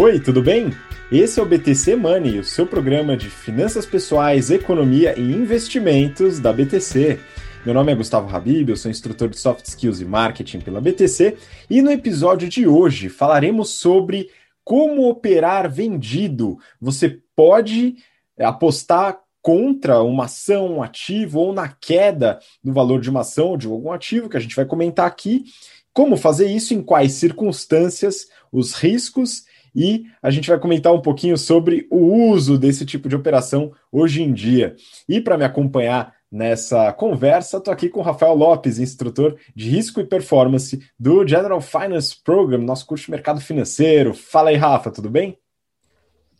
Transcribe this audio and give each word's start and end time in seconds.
Oi, 0.00 0.20
tudo 0.20 0.40
bem? 0.40 0.72
Esse 1.10 1.40
é 1.40 1.42
o 1.42 1.44
BTC 1.44 1.96
Money, 1.96 2.38
o 2.38 2.44
seu 2.44 2.64
programa 2.64 3.16
de 3.16 3.28
finanças 3.28 3.84
pessoais, 3.84 4.48
economia 4.48 5.18
e 5.18 5.22
investimentos 5.22 6.38
da 6.38 6.52
BTC. 6.52 7.18
Meu 7.66 7.74
nome 7.74 7.90
é 7.90 7.96
Gustavo 7.96 8.32
Habib, 8.32 8.68
eu 8.68 8.76
sou 8.76 8.92
instrutor 8.92 9.28
de 9.28 9.36
Soft 9.36 9.66
Skills 9.66 10.00
e 10.00 10.04
Marketing 10.04 10.60
pela 10.60 10.80
BTC 10.80 11.36
e 11.68 11.82
no 11.82 11.90
episódio 11.90 12.48
de 12.48 12.64
hoje 12.64 13.08
falaremos 13.08 13.70
sobre 13.70 14.30
como 14.62 15.08
operar 15.08 15.68
vendido. 15.68 16.58
Você 16.80 17.20
pode 17.34 17.96
apostar 18.38 19.18
contra 19.42 20.00
uma 20.00 20.26
ação, 20.26 20.74
um 20.74 20.82
ativo 20.82 21.40
ou 21.40 21.52
na 21.52 21.66
queda 21.66 22.38
do 22.62 22.72
valor 22.72 23.00
de 23.00 23.10
uma 23.10 23.22
ação 23.22 23.48
ou 23.48 23.56
de 23.56 23.66
algum 23.66 23.90
ativo 23.90 24.28
que 24.28 24.36
a 24.36 24.40
gente 24.40 24.54
vai 24.54 24.64
comentar 24.64 25.08
aqui. 25.08 25.46
Como 25.92 26.16
fazer 26.16 26.46
isso, 26.46 26.72
em 26.72 26.82
quais 26.82 27.14
circunstâncias, 27.14 28.28
os 28.52 28.74
riscos 28.74 29.47
e 29.74 30.04
a 30.22 30.30
gente 30.30 30.48
vai 30.48 30.58
comentar 30.58 30.92
um 30.92 31.00
pouquinho 31.00 31.36
sobre 31.36 31.86
o 31.90 32.30
uso 32.30 32.58
desse 32.58 32.84
tipo 32.84 33.08
de 33.08 33.16
operação 33.16 33.72
hoje 33.90 34.22
em 34.22 34.32
dia. 34.32 34.76
E 35.08 35.20
para 35.20 35.38
me 35.38 35.44
acompanhar 35.44 36.14
nessa 36.30 36.92
conversa, 36.92 37.56
estou 37.56 37.72
aqui 37.72 37.88
com 37.88 38.00
o 38.00 38.02
Rafael 38.02 38.34
Lopes, 38.34 38.78
instrutor 38.78 39.36
de 39.54 39.68
risco 39.68 40.00
e 40.00 40.04
performance 40.04 40.78
do 40.98 41.26
General 41.26 41.60
Finance 41.60 42.16
Program, 42.22 42.58
nosso 42.58 42.86
curso 42.86 43.06
de 43.06 43.10
mercado 43.10 43.40
financeiro. 43.40 44.12
Fala 44.14 44.50
aí, 44.50 44.56
Rafa, 44.56 44.90
tudo 44.90 45.08
bem? 45.08 45.38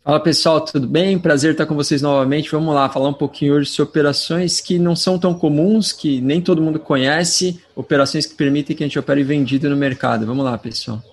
Fala 0.03 0.19
pessoal, 0.19 0.61
tudo 0.61 0.87
bem? 0.87 1.19
Prazer 1.19 1.51
estar 1.51 1.65
com 1.65 1.75
vocês 1.75 2.01
novamente. 2.01 2.51
Vamos 2.51 2.73
lá 2.73 2.89
falar 2.89 3.09
um 3.09 3.13
pouquinho 3.13 3.53
hoje 3.53 3.69
sobre 3.69 3.91
operações 3.91 4.61
que 4.61 4.79
não 4.79 4.95
são 4.95 5.19
tão 5.19 5.33
comuns, 5.33 5.91
que 5.91 6.21
nem 6.21 6.41
todo 6.41 6.61
mundo 6.61 6.79
conhece, 6.79 7.61
operações 7.75 8.25
que 8.25 8.33
permitem 8.33 8.75
que 8.75 8.83
a 8.83 8.87
gente 8.87 8.97
opere 8.97 9.23
vendido 9.23 9.69
no 9.69 9.75
mercado. 9.75 10.25
Vamos 10.25 10.45
lá, 10.45 10.57
pessoal. 10.57 11.03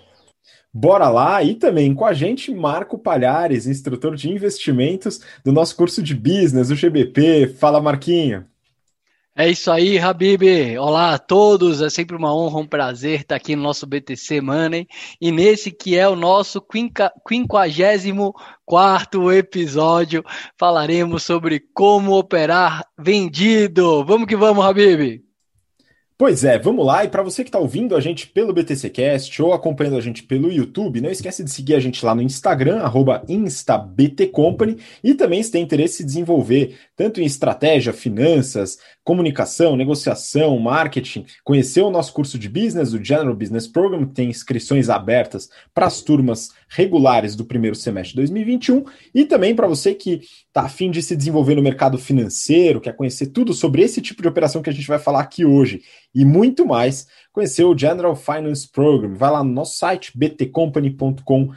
Bora 0.78 1.08
lá 1.08 1.42
e 1.42 1.54
também 1.54 1.94
com 1.94 2.04
a 2.04 2.12
gente 2.12 2.54
Marco 2.54 2.98
Palhares, 2.98 3.66
instrutor 3.66 4.14
de 4.14 4.30
investimentos 4.30 5.22
do 5.42 5.50
nosso 5.50 5.74
curso 5.74 6.02
de 6.02 6.14
business, 6.14 6.68
o 6.68 6.74
GBP. 6.74 7.48
Fala, 7.58 7.80
Marquinho. 7.80 8.44
É 9.34 9.48
isso 9.48 9.70
aí, 9.70 9.98
Habib. 9.98 10.42
Olá 10.78 11.14
a 11.14 11.18
todos. 11.18 11.80
É 11.80 11.88
sempre 11.88 12.14
uma 12.14 12.36
honra, 12.36 12.58
um 12.58 12.66
prazer 12.66 13.22
estar 13.22 13.36
aqui 13.36 13.56
no 13.56 13.62
nosso 13.62 13.86
BTC 13.86 14.42
Money 14.42 14.86
e 15.18 15.32
nesse 15.32 15.70
que 15.70 15.96
é 15.96 16.06
o 16.06 16.14
nosso 16.14 16.62
54 16.70 19.32
episódio, 19.32 20.22
falaremos 20.58 21.22
sobre 21.22 21.58
como 21.72 22.18
operar 22.18 22.84
vendido. 22.98 24.04
Vamos 24.04 24.26
que 24.26 24.36
vamos, 24.36 24.62
Habib. 24.62 25.25
Pois 26.18 26.44
é, 26.44 26.58
vamos 26.58 26.86
lá. 26.86 27.04
E 27.04 27.08
para 27.08 27.22
você 27.22 27.44
que 27.44 27.50
está 27.50 27.58
ouvindo 27.58 27.94
a 27.94 28.00
gente 28.00 28.26
pelo 28.26 28.52
BTCcast 28.54 29.42
ou 29.42 29.52
acompanhando 29.52 29.98
a 29.98 30.00
gente 30.00 30.22
pelo 30.22 30.50
YouTube, 30.50 31.02
não 31.02 31.10
esquece 31.10 31.44
de 31.44 31.50
seguir 31.50 31.74
a 31.74 31.80
gente 31.80 32.02
lá 32.02 32.14
no 32.14 32.22
Instagram, 32.22 32.80
instabtcompany, 33.28 34.78
e 35.04 35.12
também 35.12 35.42
se 35.42 35.50
tem 35.50 35.62
interesse 35.62 36.02
em 36.02 36.06
desenvolver 36.06 36.78
tanto 36.96 37.20
em 37.20 37.26
estratégia, 37.26 37.92
finanças, 37.92 38.78
comunicação, 39.06 39.76
negociação, 39.76 40.58
marketing, 40.58 41.26
conhecer 41.44 41.80
o 41.80 41.92
nosso 41.92 42.12
curso 42.12 42.36
de 42.36 42.48
business, 42.48 42.92
o 42.92 43.02
General 43.02 43.36
Business 43.36 43.68
Program, 43.68 44.04
que 44.04 44.12
tem 44.12 44.28
inscrições 44.28 44.88
abertas 44.88 45.48
para 45.72 45.86
as 45.86 46.02
turmas 46.02 46.50
regulares 46.68 47.36
do 47.36 47.44
primeiro 47.44 47.76
semestre 47.76 48.14
de 48.14 48.16
2021, 48.16 48.84
e 49.14 49.24
também 49.24 49.54
para 49.54 49.68
você 49.68 49.94
que 49.94 50.22
está 50.48 50.62
afim 50.62 50.90
de 50.90 51.00
se 51.02 51.14
desenvolver 51.14 51.54
no 51.54 51.62
mercado 51.62 51.96
financeiro, 51.98 52.80
quer 52.80 52.96
conhecer 52.96 53.28
tudo 53.28 53.54
sobre 53.54 53.80
esse 53.80 54.02
tipo 54.02 54.20
de 54.22 54.26
operação 54.26 54.60
que 54.60 54.70
a 54.70 54.72
gente 54.72 54.88
vai 54.88 54.98
falar 54.98 55.20
aqui 55.20 55.44
hoje 55.44 55.82
e 56.12 56.24
muito 56.24 56.66
mais, 56.66 57.06
conhecer 57.36 57.64
o 57.64 57.76
General 57.76 58.16
Finance 58.16 58.66
Program. 58.66 59.14
Vai 59.14 59.30
lá 59.30 59.44
no 59.44 59.52
nosso 59.52 59.76
site 59.76 60.10
btcompany.com.br. 60.16 61.52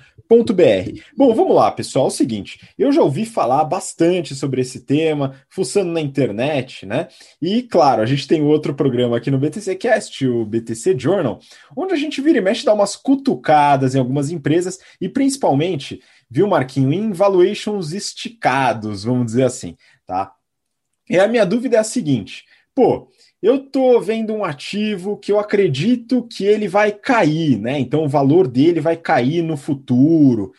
Bom, 1.15 1.33
vamos 1.33 1.55
lá, 1.55 1.71
pessoal. 1.71 2.05
É 2.05 2.07
o 2.09 2.11
seguinte, 2.11 2.67
eu 2.77 2.91
já 2.91 3.01
ouvi 3.01 3.25
falar 3.25 3.63
bastante 3.63 4.35
sobre 4.35 4.59
esse 4.59 4.81
tema, 4.81 5.35
fuçando 5.47 5.89
na 5.89 6.01
internet, 6.01 6.85
né? 6.85 7.07
E 7.41 7.63
claro, 7.63 8.01
a 8.01 8.05
gente 8.05 8.27
tem 8.27 8.41
outro 8.43 8.73
programa 8.73 9.15
aqui 9.15 9.31
no 9.31 9.39
BTC 9.39 9.77
Cast, 9.77 10.27
o 10.27 10.45
BTC 10.45 10.99
Journal, 10.99 11.39
onde 11.77 11.93
a 11.93 11.97
gente 11.97 12.19
vira 12.19 12.39
e 12.39 12.41
mexe 12.41 12.65
dá 12.65 12.73
umas 12.73 12.97
cutucadas 12.97 13.95
em 13.95 13.99
algumas 13.99 14.31
empresas 14.31 14.79
e 14.99 15.07
principalmente, 15.07 16.01
viu, 16.29 16.45
Marquinho, 16.45 16.91
em 16.91 17.13
valuations 17.13 17.93
esticados, 17.93 19.05
vamos 19.05 19.27
dizer 19.27 19.43
assim, 19.43 19.77
tá? 20.05 20.33
E 21.09 21.17
a 21.17 21.25
minha 21.25 21.45
dúvida 21.45 21.77
é 21.77 21.79
a 21.79 21.85
seguinte: 21.85 22.43
pô, 22.75 23.07
eu 23.41 23.55
estou 23.55 24.01
vendo 24.01 24.33
um 24.33 24.43
ativo 24.43 25.17
que 25.17 25.31
eu 25.31 25.39
acredito 25.39 26.23
que 26.23 26.43
ele 26.43 26.67
vai 26.67 26.91
cair, 26.91 27.57
né? 27.57 27.79
Então 27.79 28.03
o 28.03 28.09
valor 28.09 28.47
dele 28.47 28.81
vai 28.81 28.97
cair 28.97 29.41
no 29.41 29.55
futuro. 29.55 30.51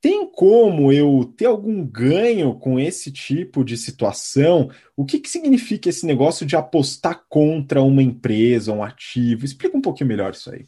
Tem 0.00 0.26
como 0.30 0.90
eu 0.90 1.30
ter 1.36 1.44
algum 1.44 1.84
ganho 1.84 2.54
com 2.54 2.80
esse 2.80 3.12
tipo 3.12 3.62
de 3.62 3.76
situação? 3.76 4.70
O 4.96 5.04
que, 5.04 5.18
que 5.18 5.28
significa 5.28 5.90
esse 5.90 6.06
negócio 6.06 6.46
de 6.46 6.56
apostar 6.56 7.24
contra 7.28 7.82
uma 7.82 8.02
empresa, 8.02 8.72
um 8.72 8.82
ativo? 8.82 9.44
Explica 9.44 9.76
um 9.76 9.82
pouquinho 9.82 10.08
melhor 10.08 10.32
isso 10.32 10.50
aí. 10.50 10.66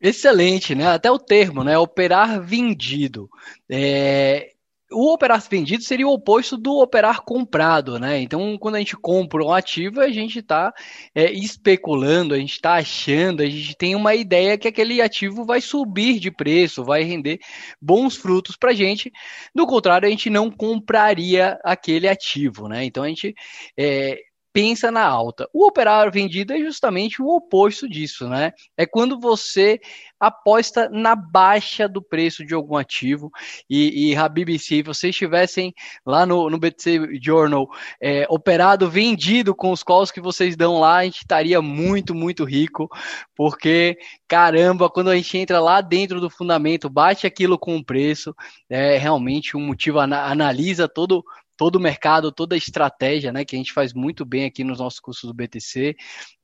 Excelente, 0.00 0.74
né? 0.74 0.88
Até 0.88 1.08
o 1.08 1.18
termo, 1.18 1.62
né? 1.62 1.78
Operar 1.78 2.42
vendido. 2.42 3.30
É, 3.70 4.50
o 4.92 5.12
operar 5.12 5.42
vendido 5.48 5.82
seria 5.82 6.06
o 6.06 6.12
oposto 6.12 6.56
do 6.56 6.78
operar 6.78 7.22
comprado, 7.22 7.98
né? 7.98 8.20
Então, 8.20 8.56
quando 8.58 8.76
a 8.76 8.78
gente 8.78 8.96
compra 8.96 9.44
um 9.44 9.52
ativo, 9.52 10.00
a 10.00 10.08
gente 10.08 10.38
está 10.38 10.72
é, 11.14 11.30
especulando, 11.32 12.34
a 12.34 12.38
gente 12.38 12.52
está 12.52 12.74
achando, 12.74 13.42
a 13.42 13.46
gente 13.46 13.76
tem 13.76 13.94
uma 13.94 14.14
ideia 14.14 14.58
que 14.58 14.68
aquele 14.68 15.00
ativo 15.00 15.44
vai 15.44 15.60
subir 15.60 16.18
de 16.18 16.30
preço, 16.30 16.84
vai 16.84 17.02
render 17.02 17.38
bons 17.80 18.16
frutos 18.16 18.56
para 18.56 18.70
a 18.70 18.74
gente. 18.74 19.10
Do 19.54 19.66
contrário, 19.66 20.06
a 20.06 20.10
gente 20.10 20.30
não 20.30 20.50
compraria 20.50 21.58
aquele 21.64 22.08
ativo, 22.08 22.68
né? 22.68 22.84
Então, 22.84 23.02
a 23.02 23.08
gente 23.08 23.34
é, 23.76 24.18
pensa 24.52 24.90
na 24.90 25.04
alta. 25.04 25.48
O 25.52 25.66
operar 25.66 26.10
vendido 26.12 26.52
é 26.52 26.58
justamente 26.58 27.22
o 27.22 27.28
oposto 27.28 27.88
disso, 27.88 28.28
né? 28.28 28.52
É 28.76 28.84
quando 28.84 29.18
você 29.18 29.80
aposta 30.22 30.88
na 30.88 31.16
baixa 31.16 31.88
do 31.88 32.00
preço 32.00 32.46
de 32.46 32.54
algum 32.54 32.76
ativo. 32.76 33.28
E, 33.68 34.10
e 34.10 34.16
Habib, 34.16 34.56
se 34.56 34.80
vocês 34.80 35.10
estivessem 35.10 35.74
lá 36.06 36.24
no, 36.24 36.48
no 36.48 36.60
BTC 36.60 37.18
Journal 37.20 37.68
é, 38.00 38.24
operado, 38.30 38.88
vendido 38.88 39.52
com 39.52 39.72
os 39.72 39.82
calls 39.82 40.12
que 40.12 40.20
vocês 40.20 40.56
dão 40.56 40.78
lá, 40.78 40.98
a 40.98 41.04
gente 41.04 41.18
estaria 41.18 41.60
muito, 41.60 42.14
muito 42.14 42.44
rico, 42.44 42.88
porque 43.34 43.98
caramba, 44.28 44.88
quando 44.88 45.10
a 45.10 45.16
gente 45.16 45.36
entra 45.36 45.58
lá 45.58 45.80
dentro 45.80 46.20
do 46.20 46.30
fundamento, 46.30 46.88
bate 46.88 47.26
aquilo 47.26 47.58
com 47.58 47.76
o 47.76 47.84
preço, 47.84 48.32
é 48.70 48.96
realmente 48.96 49.56
um 49.56 49.66
motivo, 49.66 49.98
analisa 49.98 50.88
todo 50.88 51.24
todo 51.54 51.76
o 51.76 51.80
mercado, 51.80 52.32
toda 52.32 52.56
a 52.56 52.58
estratégia, 52.58 53.30
né, 53.30 53.44
que 53.44 53.54
a 53.54 53.58
gente 53.58 53.72
faz 53.72 53.92
muito 53.92 54.24
bem 54.24 54.46
aqui 54.46 54.64
nos 54.64 54.80
nossos 54.80 54.98
cursos 54.98 55.28
do 55.28 55.34
BTC, 55.34 55.94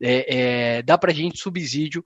é, 0.00 0.36
é, 0.36 0.82
dá 0.82 0.96
para 0.96 1.10
a 1.10 1.14
gente 1.14 1.40
subsídio 1.40 2.04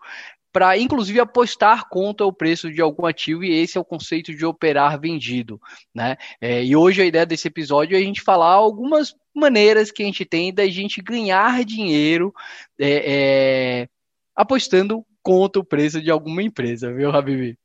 para, 0.53 0.77
inclusive, 0.77 1.19
apostar 1.19 1.89
contra 1.89 2.27
o 2.27 2.33
preço 2.33 2.71
de 2.71 2.83
algum 2.83 3.07
ativo, 3.07 3.43
e 3.43 3.53
esse 3.53 3.79
é 3.79 3.81
o 3.81 3.85
conceito 3.85 4.35
de 4.35 4.45
operar 4.45 5.01
vendido, 5.01 5.61
né? 5.95 6.17
É, 6.41 6.63
e 6.63 6.77
hoje 6.77 7.01
a 7.01 7.07
ideia 7.07 7.25
desse 7.25 7.49
episódio 7.49 7.97
é 7.97 8.01
a 8.01 8.05
gente 8.05 8.21
falar 8.21 8.53
algumas 8.53 9.15
maneiras 9.35 9.91
que 9.91 10.03
a 10.03 10.07
gente 10.07 10.25
tem 10.27 10.53
da 10.53 10.67
gente 10.69 11.01
ganhar 11.01 11.65
dinheiro 11.65 12.35
é, 12.79 13.83
é, 13.83 13.89
apostando 14.37 15.05
contra 15.23 15.61
o 15.61 15.65
preço 15.65 16.03
de 16.03 16.11
alguma 16.11 16.43
empresa, 16.43 16.93
viu, 16.93 17.11
Habibi? 17.11 17.57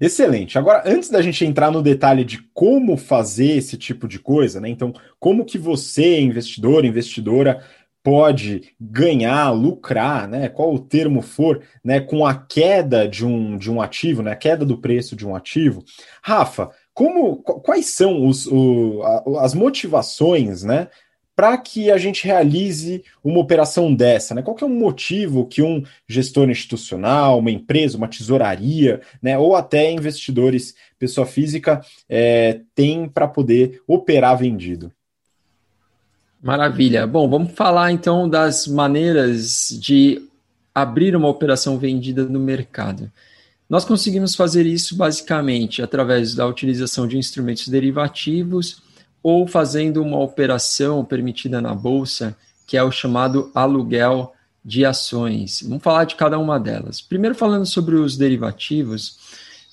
Excelente. 0.00 0.58
Agora, 0.58 0.82
antes 0.84 1.08
da 1.08 1.22
gente 1.22 1.44
entrar 1.44 1.70
no 1.70 1.82
detalhe 1.82 2.24
de 2.24 2.42
como 2.52 2.96
fazer 2.96 3.56
esse 3.56 3.76
tipo 3.76 4.08
de 4.08 4.18
coisa, 4.18 4.60
né? 4.60 4.68
Então, 4.68 4.92
como 5.20 5.44
que 5.44 5.56
você, 5.56 6.20
investidor, 6.20 6.84
investidora, 6.84 7.64
pode 8.04 8.74
ganhar, 8.78 9.50
lucrar, 9.50 10.28
né? 10.28 10.50
Qual 10.50 10.74
o 10.74 10.78
termo 10.78 11.22
for, 11.22 11.62
né? 11.82 12.00
Com 12.00 12.26
a 12.26 12.34
queda 12.34 13.08
de 13.08 13.24
um, 13.24 13.56
de 13.56 13.70
um 13.72 13.80
ativo, 13.80 14.22
né? 14.22 14.32
A 14.32 14.36
queda 14.36 14.62
do 14.62 14.76
preço 14.76 15.16
de 15.16 15.26
um 15.26 15.34
ativo. 15.34 15.82
Rafa, 16.22 16.70
como, 16.92 17.38
quais 17.38 17.86
são 17.86 18.26
os, 18.26 18.46
o, 18.46 19.02
a, 19.02 19.44
as 19.44 19.54
motivações, 19.54 20.62
né? 20.62 20.88
para 21.36 21.58
que 21.58 21.90
a 21.90 21.98
gente 21.98 22.24
realize 22.24 23.02
uma 23.22 23.40
operação 23.40 23.92
dessa? 23.92 24.36
Né? 24.36 24.42
Qual 24.42 24.56
é 24.60 24.64
o 24.64 24.68
motivo 24.68 25.48
que 25.48 25.62
um 25.62 25.82
gestor 26.08 26.48
institucional, 26.48 27.40
uma 27.40 27.50
empresa, 27.50 27.96
uma 27.96 28.06
tesouraria, 28.06 29.00
né, 29.20 29.36
ou 29.36 29.56
até 29.56 29.90
investidores, 29.90 30.76
pessoa 30.96 31.26
física, 31.26 31.80
é, 32.08 32.60
tem 32.72 33.08
para 33.08 33.26
poder 33.26 33.82
operar 33.84 34.38
vendido? 34.38 34.92
Maravilha. 36.44 37.06
Bom, 37.06 37.26
vamos 37.26 37.52
falar 37.52 37.90
então 37.90 38.28
das 38.28 38.66
maneiras 38.66 39.68
de 39.80 40.28
abrir 40.74 41.16
uma 41.16 41.26
operação 41.26 41.78
vendida 41.78 42.22
no 42.24 42.38
mercado. 42.38 43.10
Nós 43.66 43.82
conseguimos 43.82 44.34
fazer 44.34 44.66
isso 44.66 44.94
basicamente 44.94 45.80
através 45.80 46.34
da 46.34 46.46
utilização 46.46 47.08
de 47.08 47.16
instrumentos 47.16 47.66
derivativos 47.66 48.82
ou 49.22 49.46
fazendo 49.46 50.02
uma 50.02 50.18
operação 50.18 51.02
permitida 51.02 51.62
na 51.62 51.74
bolsa, 51.74 52.36
que 52.66 52.76
é 52.76 52.82
o 52.82 52.92
chamado 52.92 53.50
aluguel 53.54 54.34
de 54.62 54.84
ações. 54.84 55.62
Vamos 55.62 55.82
falar 55.82 56.04
de 56.04 56.14
cada 56.14 56.38
uma 56.38 56.60
delas. 56.60 57.00
Primeiro, 57.00 57.34
falando 57.34 57.64
sobre 57.64 57.94
os 57.94 58.18
derivativos, 58.18 59.16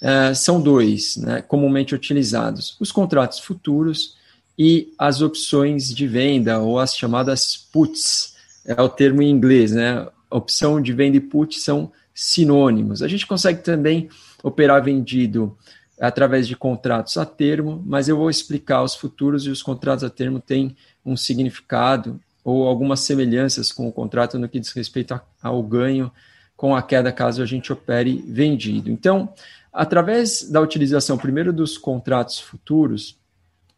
é, 0.01 0.33
são 0.33 0.62
dois, 0.62 1.18
né, 1.18 1.41
comumente 1.41 1.94
utilizados: 1.94 2.77
os 2.79 2.94
contratos 2.94 3.39
futuros 3.39 4.15
e 4.63 4.93
as 4.95 5.23
opções 5.23 5.91
de 5.91 6.05
venda, 6.05 6.59
ou 6.59 6.77
as 6.77 6.95
chamadas 6.95 7.57
puts, 7.57 8.35
é 8.63 8.79
o 8.79 8.87
termo 8.87 9.23
em 9.23 9.27
inglês, 9.31 9.71
né? 9.71 10.07
Opção 10.29 10.79
de 10.79 10.93
venda 10.93 11.17
e 11.17 11.19
put 11.19 11.59
são 11.59 11.91
sinônimos. 12.13 13.01
A 13.01 13.07
gente 13.07 13.25
consegue 13.25 13.63
também 13.63 14.07
operar 14.43 14.83
vendido 14.83 15.57
através 15.99 16.47
de 16.47 16.55
contratos 16.55 17.17
a 17.17 17.25
termo, 17.25 17.81
mas 17.87 18.07
eu 18.07 18.15
vou 18.15 18.29
explicar 18.29 18.83
os 18.83 18.93
futuros 18.93 19.47
e 19.47 19.49
os 19.49 19.63
contratos 19.63 20.03
a 20.03 20.11
termo 20.11 20.39
têm 20.39 20.75
um 21.03 21.17
significado 21.17 22.21
ou 22.43 22.67
algumas 22.67 22.99
semelhanças 22.99 23.71
com 23.71 23.87
o 23.87 23.91
contrato 23.91 24.37
no 24.37 24.47
que 24.47 24.59
diz 24.59 24.71
respeito 24.73 25.19
ao 25.41 25.63
ganho 25.63 26.11
com 26.55 26.75
a 26.75 26.83
queda 26.83 27.11
caso 27.11 27.41
a 27.41 27.47
gente 27.47 27.73
opere 27.73 28.23
vendido. 28.27 28.91
Então, 28.91 29.33
através 29.73 30.47
da 30.47 30.61
utilização 30.61 31.17
primeiro 31.17 31.51
dos 31.51 31.79
contratos 31.79 32.39
futuros, 32.39 33.19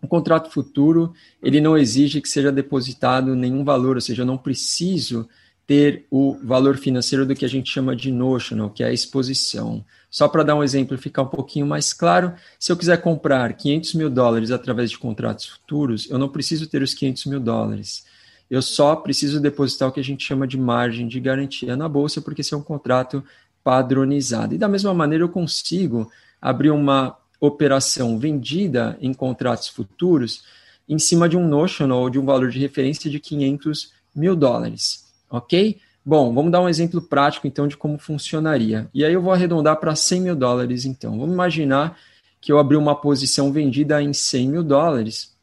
o 0.04 0.08
contrato 0.08 0.52
futuro 0.52 1.14
ele 1.42 1.62
não 1.62 1.78
exige 1.78 2.22
que 2.22 2.28
seja 2.28 2.52
depositado 2.52 3.36
nenhum 3.36 3.64
valor, 3.64 3.96
ou 3.96 4.02
seja, 4.02 4.22
eu 4.22 4.26
não 4.26 4.38
preciso 4.38 5.28
ter 5.66 6.06
o 6.12 6.38
valor 6.44 6.78
financeiro 6.78 7.26
do 7.26 7.34
que 7.34 7.46
a 7.46 7.50
gente 7.50 7.72
chama 7.72 7.96
de 7.96 8.12
notional, 8.12 8.70
que 8.70 8.84
é 8.84 8.88
a 8.88 8.94
exposição. 8.94 9.84
Só 10.10 10.28
para 10.28 10.44
dar 10.44 10.56
um 10.56 10.64
exemplo 10.64 10.96
e 10.96 11.00
ficar 11.00 11.22
um 11.22 11.28
pouquinho 11.28 11.66
mais 11.66 11.94
claro, 11.94 12.34
se 12.60 12.70
eu 12.70 12.76
quiser 12.76 12.98
comprar 13.02 13.54
500 13.54 13.94
mil 13.94 14.10
dólares 14.10 14.52
através 14.52 14.92
de 14.92 14.98
contratos 14.98 15.46
futuros, 15.46 16.10
eu 16.10 16.20
não 16.20 16.28
preciso 16.28 16.68
ter 16.68 16.82
os 16.82 16.94
500 16.94 17.26
mil 17.28 17.40
dólares. 17.40 18.06
Eu 18.52 18.62
só 18.62 18.96
preciso 18.96 19.40
depositar 19.40 19.88
o 19.88 19.92
que 19.92 20.02
a 20.02 20.04
gente 20.04 20.24
chama 20.24 20.46
de 20.46 20.58
margem 20.58 21.08
de 21.08 21.20
garantia 21.20 21.78
na 21.78 21.88
bolsa, 21.88 22.22
porque 22.22 22.42
esse 22.42 22.54
é 22.54 22.58
um 22.58 22.62
contrato 22.62 23.24
padronizado. 23.64 24.54
E 24.54 24.58
da 24.58 24.68
mesma 24.68 24.94
maneira, 24.94 25.24
eu 25.24 25.30
consigo 25.30 26.12
abrir 26.42 26.72
uma 26.72 27.18
operação 27.46 28.18
vendida 28.18 28.98
em 29.02 29.14
contratos 29.14 29.68
futuros 29.68 30.44
em 30.88 31.00
cima 31.00 31.30
de 31.30 31.38
um 31.38 31.48
notional, 31.48 32.10
de 32.10 32.20
um 32.20 32.26
valor 32.26 32.50
de 32.50 32.60
referência 32.60 33.10
de 33.10 33.20
500 33.20 33.92
mil 34.16 34.36
dólares 34.36 35.04
ok? 35.34 35.80
Bom, 36.06 36.32
vamos 36.34 36.52
dar 36.52 36.62
um 36.62 36.70
exemplo 36.70 37.02
prático 37.02 37.48
então 37.48 37.68
de 37.68 37.76
como 37.76 37.98
funcionaria. 37.98 38.88
E 38.94 39.04
aí 39.04 39.14
eu 39.14 39.22
vou 39.22 39.34
arredondar 39.34 39.78
para 39.78 39.96
100 39.96 40.22
mil 40.22 40.36
dólares 40.36 40.86
então. 40.86 41.18
Vamos 41.18 41.34
imaginar 41.34 41.98
que 42.40 42.52
eu 42.52 42.60
abri 42.60 42.78
uma 42.78 42.96
posição 42.96 43.52
vendida 43.52 44.02
em 44.02 44.14
100 44.14 44.50
mil 44.50 44.64
dólares 44.64 45.34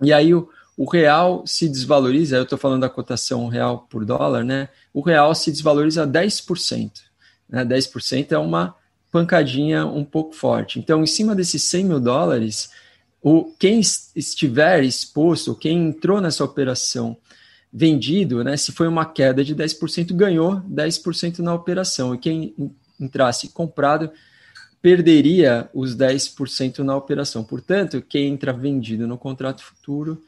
e 0.00 0.12
aí 0.12 0.32
o, 0.32 0.48
o 0.76 0.88
real 0.88 1.44
se 1.46 1.68
desvaloriza, 1.68 2.36
eu 2.36 2.44
estou 2.44 2.58
falando 2.58 2.82
da 2.82 2.88
cotação 2.88 3.48
real 3.48 3.86
por 3.90 4.04
dólar, 4.04 4.44
né? 4.44 4.68
O 4.92 5.00
real 5.00 5.34
se 5.34 5.50
desvaloriza 5.50 6.06
10%. 6.06 6.90
Né? 7.48 7.64
10% 7.64 8.32
é 8.32 8.38
uma 8.38 8.76
pancadinha 9.16 9.86
um 9.86 10.04
pouco 10.04 10.34
forte. 10.34 10.78
Então, 10.78 11.02
em 11.02 11.06
cima 11.06 11.34
desses 11.34 11.62
100 11.62 11.84
mil 11.86 11.98
dólares, 11.98 12.70
o, 13.22 13.50
quem 13.58 13.80
estiver 13.80 14.84
exposto, 14.84 15.54
quem 15.54 15.88
entrou 15.88 16.20
nessa 16.20 16.44
operação 16.44 17.16
vendido, 17.72 18.44
né, 18.44 18.58
se 18.58 18.72
foi 18.72 18.86
uma 18.86 19.06
queda 19.06 19.42
de 19.42 19.56
10%, 19.56 20.12
ganhou 20.12 20.60
10% 20.60 21.38
na 21.38 21.54
operação. 21.54 22.14
E 22.14 22.18
quem 22.18 22.54
entrasse 23.00 23.48
comprado 23.48 24.10
perderia 24.82 25.70
os 25.72 25.96
10% 25.96 26.80
na 26.80 26.94
operação. 26.94 27.42
Portanto, 27.42 28.04
quem 28.06 28.28
entra 28.28 28.52
vendido 28.52 29.06
no 29.06 29.16
contrato 29.16 29.62
futuro 29.62 30.22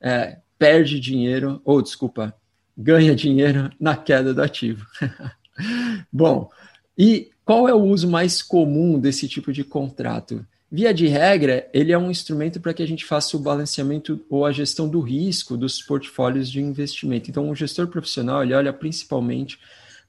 é, 0.00 0.38
perde 0.58 0.98
dinheiro, 0.98 1.60
ou 1.62 1.82
desculpa, 1.82 2.34
ganha 2.74 3.14
dinheiro 3.14 3.70
na 3.78 3.94
queda 3.96 4.32
do 4.32 4.42
ativo. 4.42 4.86
Bom, 6.10 6.50
e 6.96 7.30
qual 7.50 7.68
é 7.68 7.74
o 7.74 7.82
uso 7.82 8.08
mais 8.08 8.42
comum 8.42 8.96
desse 8.96 9.26
tipo 9.26 9.52
de 9.52 9.64
contrato? 9.64 10.46
Via 10.70 10.94
de 10.94 11.08
regra, 11.08 11.68
ele 11.74 11.90
é 11.90 11.98
um 11.98 12.08
instrumento 12.08 12.60
para 12.60 12.72
que 12.72 12.80
a 12.80 12.86
gente 12.86 13.04
faça 13.04 13.36
o 13.36 13.40
balanceamento 13.40 14.24
ou 14.30 14.46
a 14.46 14.52
gestão 14.52 14.88
do 14.88 15.00
risco 15.00 15.56
dos 15.56 15.82
portfólios 15.82 16.48
de 16.48 16.60
investimento. 16.60 17.28
Então, 17.28 17.50
o 17.50 17.54
gestor 17.56 17.88
profissional 17.88 18.44
ele 18.44 18.54
olha 18.54 18.72
principalmente 18.72 19.58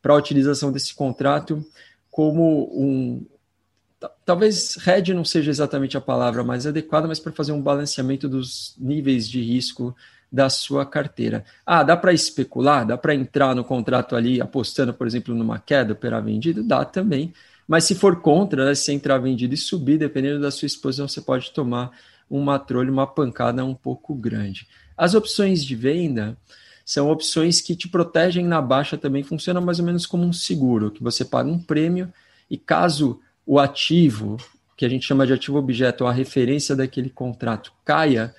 para 0.03 0.13
a 0.13 0.17
utilização 0.17 0.71
desse 0.71 0.93
contrato 0.93 1.65
como 2.11 2.69
um. 2.79 3.25
Talvez 4.23 4.77
hedge 4.85 5.11
não 5.11 5.25
seja 5.25 5.49
exatamente 5.49 5.97
a 5.97 6.01
palavra 6.01 6.43
mais 6.43 6.67
adequada, 6.67 7.07
mas 7.07 7.19
para 7.19 7.31
fazer 7.31 7.53
um 7.53 7.61
balanceamento 7.61 8.29
dos 8.29 8.75
níveis 8.77 9.27
de 9.27 9.41
risco 9.41 9.95
da 10.31 10.49
sua 10.49 10.85
carteira. 10.85 11.43
Ah, 11.65 11.83
dá 11.83 11.97
para 11.97 12.13
especular? 12.13 12.85
Dá 12.85 12.97
para 12.97 13.13
entrar 13.13 13.53
no 13.53 13.63
contrato 13.63 14.15
ali 14.15 14.39
apostando, 14.39 14.93
por 14.93 15.05
exemplo, 15.05 15.35
numa 15.35 15.59
queda, 15.59 15.93
operar 15.93 16.23
vendido? 16.23 16.63
Dá 16.63 16.85
também 16.85 17.33
mas 17.71 17.85
se 17.85 17.95
for 17.95 18.19
contra, 18.19 18.65
né, 18.65 18.75
se 18.75 18.91
entrar 18.91 19.17
vendido 19.17 19.53
e 19.53 19.57
subir, 19.57 19.97
dependendo 19.97 20.41
da 20.41 20.51
sua 20.51 20.65
exposição, 20.65 21.07
você 21.07 21.21
pode 21.21 21.51
tomar 21.51 21.91
uma 22.29 22.59
trolha, 22.59 22.91
uma 22.91 23.07
pancada 23.07 23.63
um 23.63 23.73
pouco 23.73 24.13
grande. 24.13 24.67
As 24.97 25.13
opções 25.13 25.63
de 25.63 25.73
venda 25.73 26.37
são 26.83 27.09
opções 27.09 27.61
que 27.61 27.73
te 27.73 27.87
protegem 27.87 28.45
na 28.45 28.61
baixa 28.61 28.97
também, 28.97 29.23
funciona 29.23 29.61
mais 29.61 29.79
ou 29.79 29.85
menos 29.85 30.05
como 30.05 30.25
um 30.25 30.33
seguro, 30.33 30.91
que 30.91 31.01
você 31.01 31.23
paga 31.23 31.49
um 31.49 31.57
prêmio 31.57 32.11
e 32.49 32.57
caso 32.57 33.21
o 33.45 33.57
ativo, 33.57 34.35
que 34.75 34.83
a 34.85 34.89
gente 34.89 35.07
chama 35.07 35.25
de 35.25 35.31
ativo 35.31 35.57
objeto, 35.57 36.05
a 36.05 36.11
referência 36.11 36.75
daquele 36.75 37.09
contrato 37.09 37.71
caia, 37.85 38.35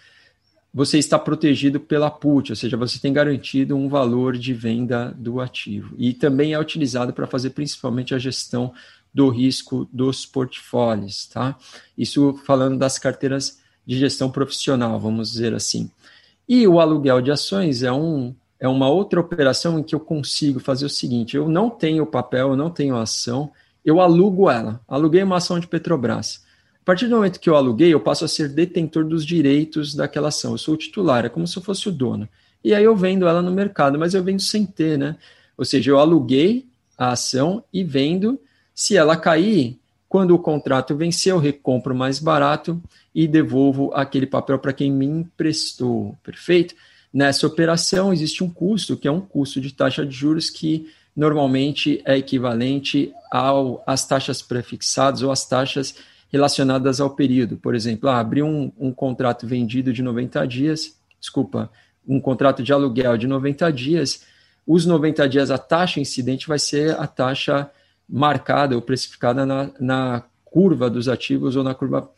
você 0.73 0.99
está 0.99 1.19
protegido 1.19 1.79
pela 1.79 2.11
put, 2.11 2.51
ou 2.51 2.57
seja, 2.57 2.77
você 2.77 2.99
tem 2.99 3.13
garantido 3.13 3.77
um 3.77 3.89
valor 3.89 4.39
de 4.39 4.55
venda 4.55 5.15
do 5.19 5.41
ativo. 5.41 5.95
E 5.99 6.15
também 6.15 6.55
é 6.55 6.59
utilizado 6.59 7.13
para 7.13 7.27
fazer 7.27 7.51
principalmente 7.51 8.15
a 8.15 8.19
gestão 8.19 8.73
do 9.13 9.29
risco 9.29 9.87
dos 9.93 10.25
portfólios, 10.25 11.27
tá? 11.27 11.57
Isso 11.97 12.35
falando 12.47 12.79
das 12.79 12.99
carteiras 12.99 13.61
de 13.87 13.99
gestão 13.99 14.31
profissional, 14.31 14.99
vamos 14.99 15.33
dizer 15.33 15.53
assim. 15.53 15.91
E 16.49 16.67
o 16.67 16.81
aluguel 16.81 17.21
de 17.21 17.31
ações 17.31 17.83
é, 17.83 17.93
um, 17.93 18.35
é 18.59 18.67
uma 18.67 18.89
outra 18.89 19.21
operação 19.21 19.79
em 19.79 19.83
que 19.83 19.95
eu 19.95 20.01
consigo 20.01 20.59
fazer 20.59 20.87
o 20.87 20.91
seguinte: 20.91 21.37
eu 21.37 21.49
não 21.49 21.69
tenho 21.69 22.07
papel, 22.07 22.51
eu 22.51 22.57
não 22.57 22.71
tenho 22.71 22.97
ação, 22.97 23.53
eu 23.85 24.01
alugo 24.01 24.49
ela. 24.49 24.81
Aluguei 24.89 25.23
uma 25.23 25.37
ação 25.37 25.61
de 25.61 25.67
Petrobras. 25.67 26.43
A 26.82 26.84
partir 26.84 27.06
do 27.06 27.14
momento 27.14 27.38
que 27.38 27.49
eu 27.49 27.55
aluguei, 27.55 27.94
eu 27.94 28.00
passo 28.00 28.25
a 28.25 28.29
ser 28.29 28.49
detentor 28.49 29.05
dos 29.05 29.25
direitos 29.25 29.94
daquela 29.94 30.29
ação. 30.29 30.50
Eu 30.50 30.58
sou 30.58 30.75
o 30.75 30.76
titular, 30.76 31.25
é 31.25 31.29
como 31.29 31.46
se 31.46 31.56
eu 31.56 31.62
fosse 31.62 31.88
o 31.88 31.93
dono. 31.93 32.29
E 32.64 32.75
aí 32.75 32.82
eu 32.82 32.96
vendo 32.96 33.29
ela 33.29 33.40
no 33.40 33.52
mercado, 33.52 33.96
mas 33.96 34.14
eu 34.14 34.23
vendo 34.23 34.43
sem 34.43 34.67
ter, 34.67 34.99
né? 34.99 35.17
Ou 35.56 35.64
seja, 35.64 35.93
eu 35.93 35.99
aluguei 36.00 36.66
a 36.99 37.12
ação 37.12 37.62
e 37.73 37.85
vendo 37.85 38.37
se 38.75 38.97
ela 38.97 39.16
cair, 39.16 39.78
quando 40.09 40.35
o 40.35 40.38
contrato 40.40 40.97
vencer, 40.97 41.33
eu 41.33 41.38
recompro 41.38 41.95
mais 41.95 42.18
barato 42.18 42.83
e 43.14 43.28
devolvo 43.28 43.92
aquele 43.95 44.26
papel 44.26 44.59
para 44.59 44.73
quem 44.73 44.90
me 44.90 45.07
emprestou. 45.07 46.16
Perfeito? 46.25 46.75
Nessa 47.14 47.47
operação 47.47 48.12
existe 48.12 48.42
um 48.42 48.50
custo, 48.50 48.97
que 48.97 49.07
é 49.07 49.12
um 49.12 49.21
custo 49.21 49.61
de 49.61 49.73
taxa 49.73 50.04
de 50.04 50.12
juros 50.12 50.50
que 50.50 50.90
normalmente 51.14 52.02
é 52.04 52.16
equivalente 52.18 53.12
ao, 53.30 53.85
às 53.87 54.04
taxas 54.04 54.42
prefixadas 54.42 55.23
ou 55.23 55.30
às 55.30 55.47
taxas 55.47 55.95
relacionadas 56.33 57.01
ao 57.01 57.11
período. 57.11 57.57
Por 57.59 57.75
exemplo, 57.75 58.09
ah, 58.09 58.19
abri 58.19 58.43
um, 58.43 58.73
um 58.79 58.91
contrato 58.93 59.47
vendido 59.47 59.93
de 59.93 60.03
90 60.03 60.47
dias, 60.47 60.97
desculpa, 61.21 61.71
um 62.09 62.19
contrato 62.19 62.62
de 62.62 62.73
aluguel 62.73 63.17
de 63.17 63.27
90 63.27 63.71
dias, 63.73 64.25
os 64.67 64.87
90 64.87 65.29
dias 65.29 65.51
a 65.51 65.59
taxa 65.59 66.01
incidente 66.01 66.49
vai 66.49 66.59
ser 66.59 66.99
a 66.99 67.07
taxa 67.07 67.71
marcada 68.09 68.75
ou 68.75 68.83
precificada 68.83 69.45
na, 69.45 69.71
na 69.79 70.25
curva 70.45 70.89
dos 70.89 71.09
ativos 71.09 71.55
ou 71.57 71.62
na 71.62 71.75
curva 71.75 72.11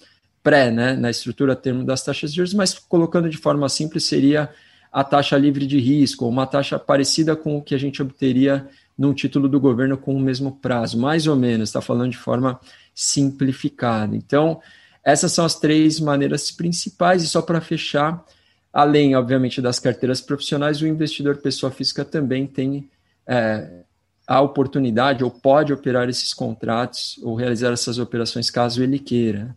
pré, 0.42 0.70
né, 0.70 0.94
na 0.94 1.10
estrutura 1.10 1.56
termo 1.56 1.84
das 1.84 2.04
taxas 2.04 2.30
de 2.30 2.36
juros, 2.36 2.54
mas 2.54 2.78
colocando 2.78 3.28
de 3.28 3.38
forma 3.38 3.68
simples 3.68 4.04
seria 4.04 4.50
a 4.92 5.02
taxa 5.02 5.36
livre 5.36 5.66
de 5.66 5.78
risco, 5.80 6.28
uma 6.28 6.46
taxa 6.46 6.78
parecida 6.78 7.34
com 7.34 7.56
o 7.56 7.62
que 7.62 7.74
a 7.74 7.78
gente 7.78 8.00
obteria 8.00 8.68
num 8.96 9.12
título 9.12 9.48
do 9.48 9.58
governo 9.58 9.96
com 9.96 10.14
o 10.14 10.20
mesmo 10.20 10.52
prazo, 10.52 10.98
mais 10.98 11.26
ou 11.26 11.34
menos, 11.34 11.68
está 11.68 11.80
falando 11.80 12.10
de 12.10 12.16
forma 12.16 12.60
simplificada. 12.94 14.16
Então, 14.16 14.60
essas 15.04 15.32
são 15.32 15.44
as 15.44 15.58
três 15.58 16.00
maneiras 16.00 16.50
principais, 16.50 17.22
e 17.22 17.28
só 17.28 17.42
para 17.42 17.60
fechar, 17.60 18.24
além, 18.72 19.14
obviamente, 19.14 19.60
das 19.60 19.78
carteiras 19.78 20.20
profissionais, 20.20 20.80
o 20.80 20.86
investidor 20.86 21.36
pessoa 21.38 21.70
física 21.70 22.04
também 22.04 22.46
tem 22.46 22.88
é, 23.26 23.84
a 24.26 24.40
oportunidade 24.40 25.22
ou 25.22 25.30
pode 25.30 25.72
operar 25.72 26.08
esses 26.08 26.32
contratos 26.32 27.18
ou 27.22 27.34
realizar 27.34 27.72
essas 27.72 27.98
operações 27.98 28.50
caso 28.50 28.82
ele 28.82 28.98
queira. 28.98 29.54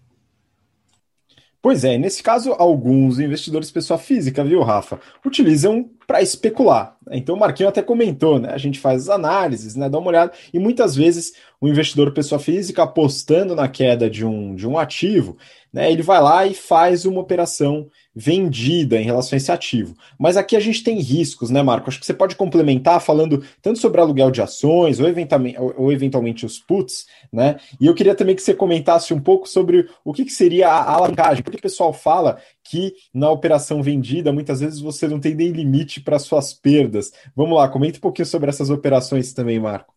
Pois 1.62 1.84
é, 1.84 1.98
nesse 1.98 2.22
caso, 2.22 2.54
alguns 2.54 3.20
investidores 3.20 3.72
pessoa 3.72 3.98
física, 3.98 4.44
viu, 4.44 4.62
Rafa, 4.62 5.00
utilizam 5.26 5.90
para 6.06 6.22
especular. 6.22 6.96
Então 7.12 7.36
o 7.36 7.40
Marquinho 7.40 7.68
até 7.68 7.82
comentou, 7.82 8.40
né? 8.40 8.52
A 8.52 8.58
gente 8.58 8.80
faz 8.80 9.04
as 9.04 9.10
análises, 9.10 9.76
né? 9.76 9.90
Dá 9.90 9.98
uma 9.98 10.08
olhada, 10.08 10.32
e 10.54 10.60
muitas 10.60 10.96
vezes 10.96 11.34
o 11.60 11.68
investidor 11.68 12.12
pessoa 12.12 12.40
física 12.40 12.84
apostando 12.84 13.56
na 13.56 13.68
queda 13.68 14.10
de 14.10 14.26
um, 14.26 14.56
de 14.56 14.68
um 14.68 14.78
ativo, 14.78 15.38
né, 15.74 15.92
ele 15.92 16.02
vai 16.02 16.22
lá 16.22 16.46
e 16.46 16.54
faz 16.54 17.06
uma 17.06 17.20
operação 17.20 17.90
vendida 18.16 19.00
em 19.00 19.04
relação 19.04 19.36
a 19.36 19.38
esse 19.38 19.52
ativo. 19.52 19.96
Mas 20.18 20.38
aqui 20.38 20.56
a 20.56 20.60
gente 20.60 20.84
tem 20.84 21.00
riscos, 21.00 21.50
né, 21.50 21.62
Marco? 21.62 21.90
Acho 21.90 22.00
que 22.00 22.06
você 22.06 22.14
pode 22.14 22.36
complementar 22.36 23.00
falando 23.00 23.44
tanto 23.62 23.78
sobre 23.78 24.02
aluguel 24.02 24.32
de 24.32 24.42
ações 24.42 25.00
ou 25.00 25.08
eventualmente, 25.08 25.58
ou 25.60 25.92
eventualmente 25.92 26.46
os 26.46 26.58
puts, 26.58 27.06
né? 27.32 27.58
E 27.80 27.86
eu 27.86 27.94
queria 27.94 28.16
também 28.16 28.36
que 28.36 28.42
você 28.42 28.54
comentasse 28.54 29.14
um 29.14 29.20
pouco 29.20 29.48
sobre 29.48 29.88
o 30.04 30.14
que, 30.14 30.26
que 30.26 30.32
seria 30.32 30.70
a 30.70 30.94
alavancagem, 30.96 31.44
porque 31.44 31.60
o 31.60 31.62
pessoal 31.62 31.94
fala 31.94 32.40
que 32.64 32.94
na 33.14 33.30
operação 33.30 33.84
vendida 33.84 34.34
muitas 34.34 34.60
vezes 34.60 34.80
você 34.80 35.08
não 35.08 35.20
tem 35.20 35.36
nem 35.36 35.52
limite 35.52 36.02
para 36.02 36.18
suas 36.18 36.54
perdas. 36.54 37.12
Vamos 37.36 37.58
lá, 37.58 37.68
comente 37.68 37.98
um 38.00 38.02
pouquinho 38.02 38.26
sobre 38.26 38.50
essas 38.50 38.70
operações 38.70 39.34
também, 39.34 39.60
Marco. 39.60 39.97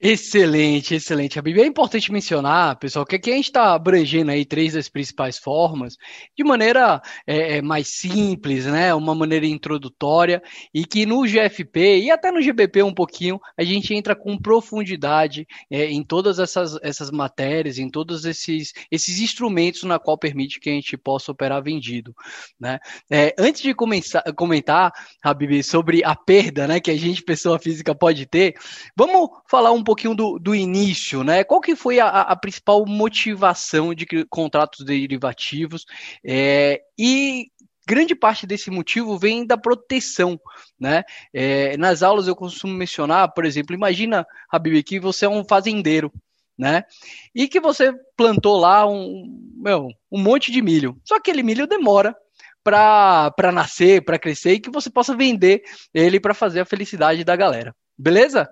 Excelente, 0.00 0.96
excelente, 0.96 1.38
Habib. 1.38 1.60
É 1.60 1.66
importante 1.66 2.12
mencionar, 2.12 2.76
pessoal, 2.78 3.06
que 3.06 3.14
aqui 3.14 3.30
a 3.30 3.36
gente 3.36 3.46
está 3.46 3.74
abrangendo 3.74 4.32
aí 4.32 4.44
três 4.44 4.72
das 4.74 4.88
principais 4.88 5.38
formas 5.38 5.96
de 6.36 6.42
maneira 6.42 7.00
é, 7.26 7.58
é, 7.58 7.62
mais 7.62 7.88
simples, 7.88 8.66
né? 8.66 8.92
Uma 8.92 9.14
maneira 9.14 9.46
introdutória, 9.46 10.42
e 10.74 10.84
que 10.84 11.06
no 11.06 11.22
GFP 11.22 12.00
e 12.00 12.10
até 12.10 12.32
no 12.32 12.42
GBP 12.42 12.82
um 12.82 12.92
pouquinho, 12.92 13.40
a 13.56 13.62
gente 13.62 13.94
entra 13.94 14.16
com 14.16 14.36
profundidade 14.36 15.46
é, 15.70 15.86
em 15.86 16.02
todas 16.02 16.40
essas, 16.40 16.76
essas 16.82 17.10
matérias, 17.12 17.78
em 17.78 17.88
todos 17.88 18.24
esses, 18.24 18.72
esses 18.90 19.20
instrumentos 19.20 19.84
na 19.84 19.98
qual 19.98 20.18
permite 20.18 20.58
que 20.58 20.70
a 20.70 20.72
gente 20.72 20.96
possa 20.96 21.30
operar 21.30 21.62
vendido. 21.62 22.12
Né? 22.58 22.80
É, 23.08 23.32
antes 23.38 23.62
de 23.62 23.72
começar, 23.72 24.22
comentar, 24.36 24.92
Habib, 25.22 25.62
sobre 25.62 26.04
a 26.04 26.16
perda 26.16 26.66
né, 26.66 26.80
que 26.80 26.90
a 26.90 26.98
gente, 26.98 27.22
pessoa 27.22 27.60
física, 27.60 27.94
pode 27.94 28.26
ter, 28.26 28.54
vamos 28.96 29.30
falar 29.48 29.70
um 29.70 29.83
pouco 29.84 29.94
pouquinho 29.94 30.14
do, 30.14 30.38
do 30.38 30.54
início, 30.54 31.22
né? 31.22 31.44
Qual 31.44 31.60
que 31.60 31.76
foi 31.76 32.00
a, 32.00 32.08
a 32.08 32.36
principal 32.36 32.84
motivação 32.84 33.94
de 33.94 34.06
contratos 34.28 34.84
derivativos? 34.84 35.84
É, 36.24 36.80
e 36.98 37.46
grande 37.86 38.14
parte 38.14 38.46
desse 38.46 38.70
motivo 38.70 39.18
vem 39.18 39.46
da 39.46 39.56
proteção, 39.56 40.38
né? 40.78 41.04
É, 41.32 41.76
nas 41.76 42.02
aulas 42.02 42.26
eu 42.26 42.34
costumo 42.34 42.74
mencionar, 42.74 43.32
por 43.32 43.44
exemplo, 43.44 43.74
imagina, 43.74 44.26
Habib, 44.50 44.82
que 44.82 44.98
você 44.98 45.26
é 45.26 45.28
um 45.28 45.44
fazendeiro, 45.44 46.12
né? 46.58 46.82
E 47.34 47.46
que 47.46 47.60
você 47.60 47.92
plantou 48.16 48.58
lá 48.58 48.86
um, 48.86 49.52
meu, 49.56 49.88
um 50.10 50.20
monte 50.20 50.50
de 50.50 50.60
milho. 50.60 51.00
Só 51.04 51.16
que 51.20 51.30
aquele 51.30 51.42
milho 51.42 51.66
demora 51.66 52.16
para 52.64 53.52
nascer, 53.52 54.04
para 54.04 54.18
crescer 54.18 54.54
e 54.54 54.60
que 54.60 54.70
você 54.70 54.90
possa 54.90 55.14
vender 55.14 55.62
ele 55.92 56.18
para 56.18 56.32
fazer 56.34 56.60
a 56.60 56.64
felicidade 56.64 57.22
da 57.22 57.36
galera. 57.36 57.74
Beleza? 57.96 58.48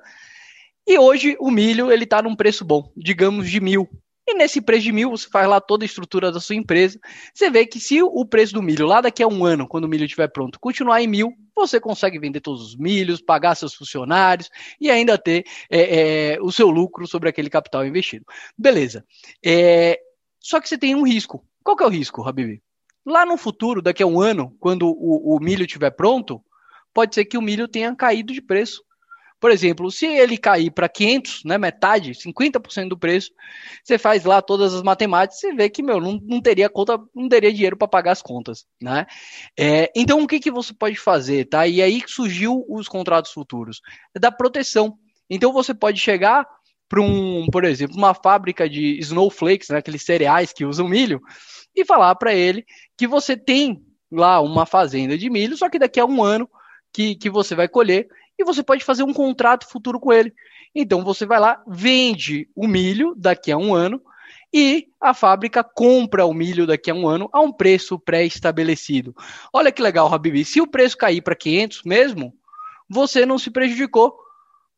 E 0.87 0.99
hoje 0.99 1.37
o 1.39 1.51
milho 1.51 1.93
ele 1.93 2.05
está 2.05 2.21
num 2.23 2.35
preço 2.35 2.65
bom, 2.65 2.93
digamos 2.97 3.49
de 3.49 3.61
mil. 3.61 3.89
E 4.27 4.35
nesse 4.35 4.61
preço 4.61 4.85
de 4.85 4.93
mil, 4.93 5.11
você 5.11 5.29
faz 5.29 5.49
lá 5.49 5.61
toda 5.61 5.85
a 5.85 5.87
estrutura 5.87 6.31
da 6.31 6.39
sua 6.39 6.55
empresa. 6.55 6.99
Você 7.35 7.51
vê 7.51 7.67
que 7.67 7.81
se 7.81 8.01
o 8.03 8.25
preço 8.25 8.55
do 8.55 8.63
milho 8.63 8.87
lá 8.87 9.01
daqui 9.01 9.23
a 9.23 9.27
um 9.27 9.45
ano, 9.45 9.67
quando 9.67 9.85
o 9.85 9.89
milho 9.89 10.05
estiver 10.05 10.29
pronto, 10.29 10.61
continuar 10.61 11.03
em 11.03 11.09
mil, 11.09 11.33
você 11.55 11.81
consegue 11.81 12.19
vender 12.19 12.41
todos 12.41 12.63
os 12.63 12.77
milhos, 12.77 13.21
pagar 13.21 13.57
seus 13.57 13.75
funcionários 13.75 14.49
e 14.81 14.91
ainda 14.91 15.19
ter 15.19 15.45
é, 15.69 16.35
é, 16.35 16.39
o 16.41 16.53
seu 16.53 16.71
lucro 16.71 17.07
sobre 17.07 17.29
aquele 17.29 17.51
capital 17.51 17.85
investido. 17.85 18.25
Beleza. 18.57 19.05
É, 19.45 19.99
só 20.41 20.61
que 20.61 20.69
você 20.69 20.79
tem 20.79 20.95
um 20.95 21.07
risco. 21.07 21.45
Qual 21.63 21.77
que 21.77 21.83
é 21.83 21.87
o 21.87 21.91
risco, 21.91 22.27
Habib? 22.27 22.61
Lá 23.05 23.27
no 23.27 23.37
futuro, 23.37 23.83
daqui 23.83 24.03
a 24.03 24.07
um 24.07 24.21
ano, 24.21 24.57
quando 24.61 24.89
o, 24.89 25.37
o 25.37 25.41
milho 25.41 25.65
estiver 25.65 25.91
pronto, 25.91 26.41
pode 26.95 27.15
ser 27.15 27.25
que 27.25 27.37
o 27.37 27.43
milho 27.43 27.67
tenha 27.67 27.95
caído 27.95 28.33
de 28.33 28.41
preço 28.41 28.83
por 29.43 29.51
exemplo, 29.51 29.91
se 29.91 30.07
ele 30.07 30.39
cair 30.39 30.71
para 30.71 30.89
500, 30.89 31.43
né, 31.45 31.59
metade, 31.59 32.13
50% 32.13 32.91
do 32.91 32.97
preço, 32.97 33.33
você 33.83 33.99
faz 33.99 34.25
lá 34.25 34.41
todas 34.41 34.73
as 34.73 34.85
matemáticas, 34.85 35.41
você 35.41 35.53
vê 35.53 35.69
que 35.69 35.83
meu, 35.83 36.01
não, 36.01 36.21
não 36.23 36.41
teria 36.41 36.71
conta, 36.71 36.97
não 37.13 37.29
teria 37.29 37.53
dinheiro 37.53 37.77
para 37.77 37.89
pagar 37.89 38.13
as 38.13 38.23
contas, 38.23 38.65
né? 38.81 39.05
É, 39.59 39.91
então 39.97 40.23
o 40.23 40.29
que, 40.29 40.39
que 40.39 40.49
você 40.49 40.73
pode 40.73 40.95
fazer, 40.95 41.47
tá? 41.47 41.67
E 41.67 41.83
aí 41.83 42.01
surgiu 42.07 42.65
os 42.69 42.87
contratos 42.87 43.33
futuros, 43.33 43.81
é 44.15 44.21
da 44.21 44.31
proteção. 44.31 44.97
Então 45.29 45.53
você 45.53 45.75
pode 45.75 45.99
chegar 45.99 46.47
para 46.89 47.03
um, 47.03 47.49
por 47.51 47.65
exemplo, 47.65 47.97
uma 47.97 48.15
fábrica 48.15 48.71
de 48.71 48.97
snowflakes, 49.01 49.71
né, 49.71 49.79
aqueles 49.79 50.05
cereais 50.05 50.53
que 50.53 50.65
usam 50.65 50.87
milho, 50.87 51.21
e 51.75 51.85
falar 51.85 52.15
para 52.15 52.33
ele 52.33 52.65
que 52.97 53.09
você 53.09 53.37
tem 53.37 53.83
lá 54.09 54.41
uma 54.41 54.67
fazenda 54.67 55.19
de 55.19 55.29
milho, 55.29 55.57
só 55.57 55.69
que 55.69 55.81
daqui 55.81 55.99
a 55.99 56.07
um 56.07 56.23
ano 56.23 56.49
que, 56.93 57.17
que 57.17 57.29
você 57.29 57.57
vai 57.57 57.67
colher 57.67 58.07
e 58.39 58.45
você 58.45 58.63
pode 58.63 58.85
fazer 58.85 59.03
um 59.03 59.13
contrato 59.13 59.69
futuro 59.69 60.01
com 60.01 60.13
ele. 60.13 60.33
Então 60.75 61.05
você 61.05 61.27
vai 61.27 61.39
lá, 61.39 61.63
vende 61.67 62.49
o 62.55 62.67
milho 62.67 63.15
daqui 63.17 63.53
a 63.53 63.57
um 63.57 63.75
ano 63.75 64.01
e 64.53 64.89
a 65.01 65.15
fábrica 65.15 65.65
compra 65.65 66.27
o 66.27 66.35
milho 66.35 66.67
daqui 66.67 66.91
a 66.91 66.95
um 66.95 67.09
ano 67.09 67.29
a 67.33 67.41
um 67.41 67.53
preço 67.53 67.99
pré-estabelecido. 67.99 69.15
Olha 69.53 69.73
que 69.73 69.83
legal, 69.83 70.13
Habibi. 70.13 70.45
Se 70.45 70.61
o 70.61 70.67
preço 70.67 70.97
cair 70.97 71.23
para 71.23 71.35
500 71.35 71.83
mesmo, 71.85 72.35
você 72.89 73.25
não 73.25 73.39
se 73.39 73.51
prejudicou. 73.51 74.15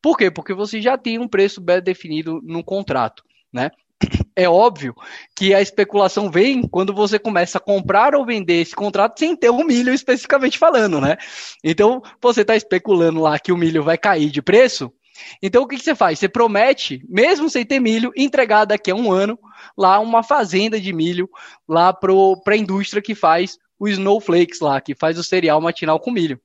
Por 0.01 0.17
quê? 0.17 0.31
Porque 0.31 0.55
você 0.55 0.81
já 0.81 0.97
tem 0.97 1.19
um 1.19 1.27
preço 1.27 1.61
bem 1.61 1.81
definido 1.81 2.41
no 2.45 2.63
contrato, 2.63 3.25
né? 3.53 3.71
É 4.37 4.49
óbvio 4.49 4.95
que 5.37 5.55
a 5.55 5.61
especulação 5.61 6.31
vem 6.31 6.63
quando 6.63 6.93
você 6.93 7.19
começa 7.19 7.59
a 7.59 7.61
comprar 7.61 8.15
ou 8.15 8.25
vender 8.25 8.61
esse 8.61 8.75
contrato 8.75 9.19
sem 9.19 9.37
ter 9.37 9.51
o 9.51 9.65
milho 9.65 9.93
especificamente 9.93 10.59
falando, 10.59 11.01
né? 11.01 11.17
Então, 11.63 12.03
você 12.21 12.43
está 12.43 12.57
especulando 12.57 13.21
lá 13.21 13.39
que 13.39 13.53
o 13.53 13.57
milho 13.57 13.83
vai 13.83 13.97
cair 13.97 14.31
de 14.31 14.43
preço. 14.43 14.93
Então, 15.43 15.63
o 15.63 15.69
que, 15.69 15.77
que 15.77 15.85
você 15.85 15.95
faz? 15.95 16.19
Você 16.19 16.29
promete, 16.29 17.05
mesmo 17.09 17.49
sem 17.49 17.65
ter 17.65 17.79
milho, 17.79 18.13
entregar 18.17 18.65
daqui 18.65 18.91
a 18.91 18.95
um 18.95 19.13
ano 19.13 19.39
lá 19.77 20.01
uma 20.01 20.23
fazenda 20.23 20.81
de 20.81 20.93
milho 20.93 21.29
lá 21.69 21.93
para 21.93 22.13
a 22.13 22.57
indústria 22.57 23.03
que 23.03 23.15
faz 23.15 23.57
o 23.79 23.89
Snowflakes 23.89 24.61
lá, 24.61 24.81
que 24.81 24.95
faz 24.95 25.19
o 25.19 25.25
cereal 25.25 25.61
matinal 25.61 26.01
com 26.01 26.11
milho 26.11 26.41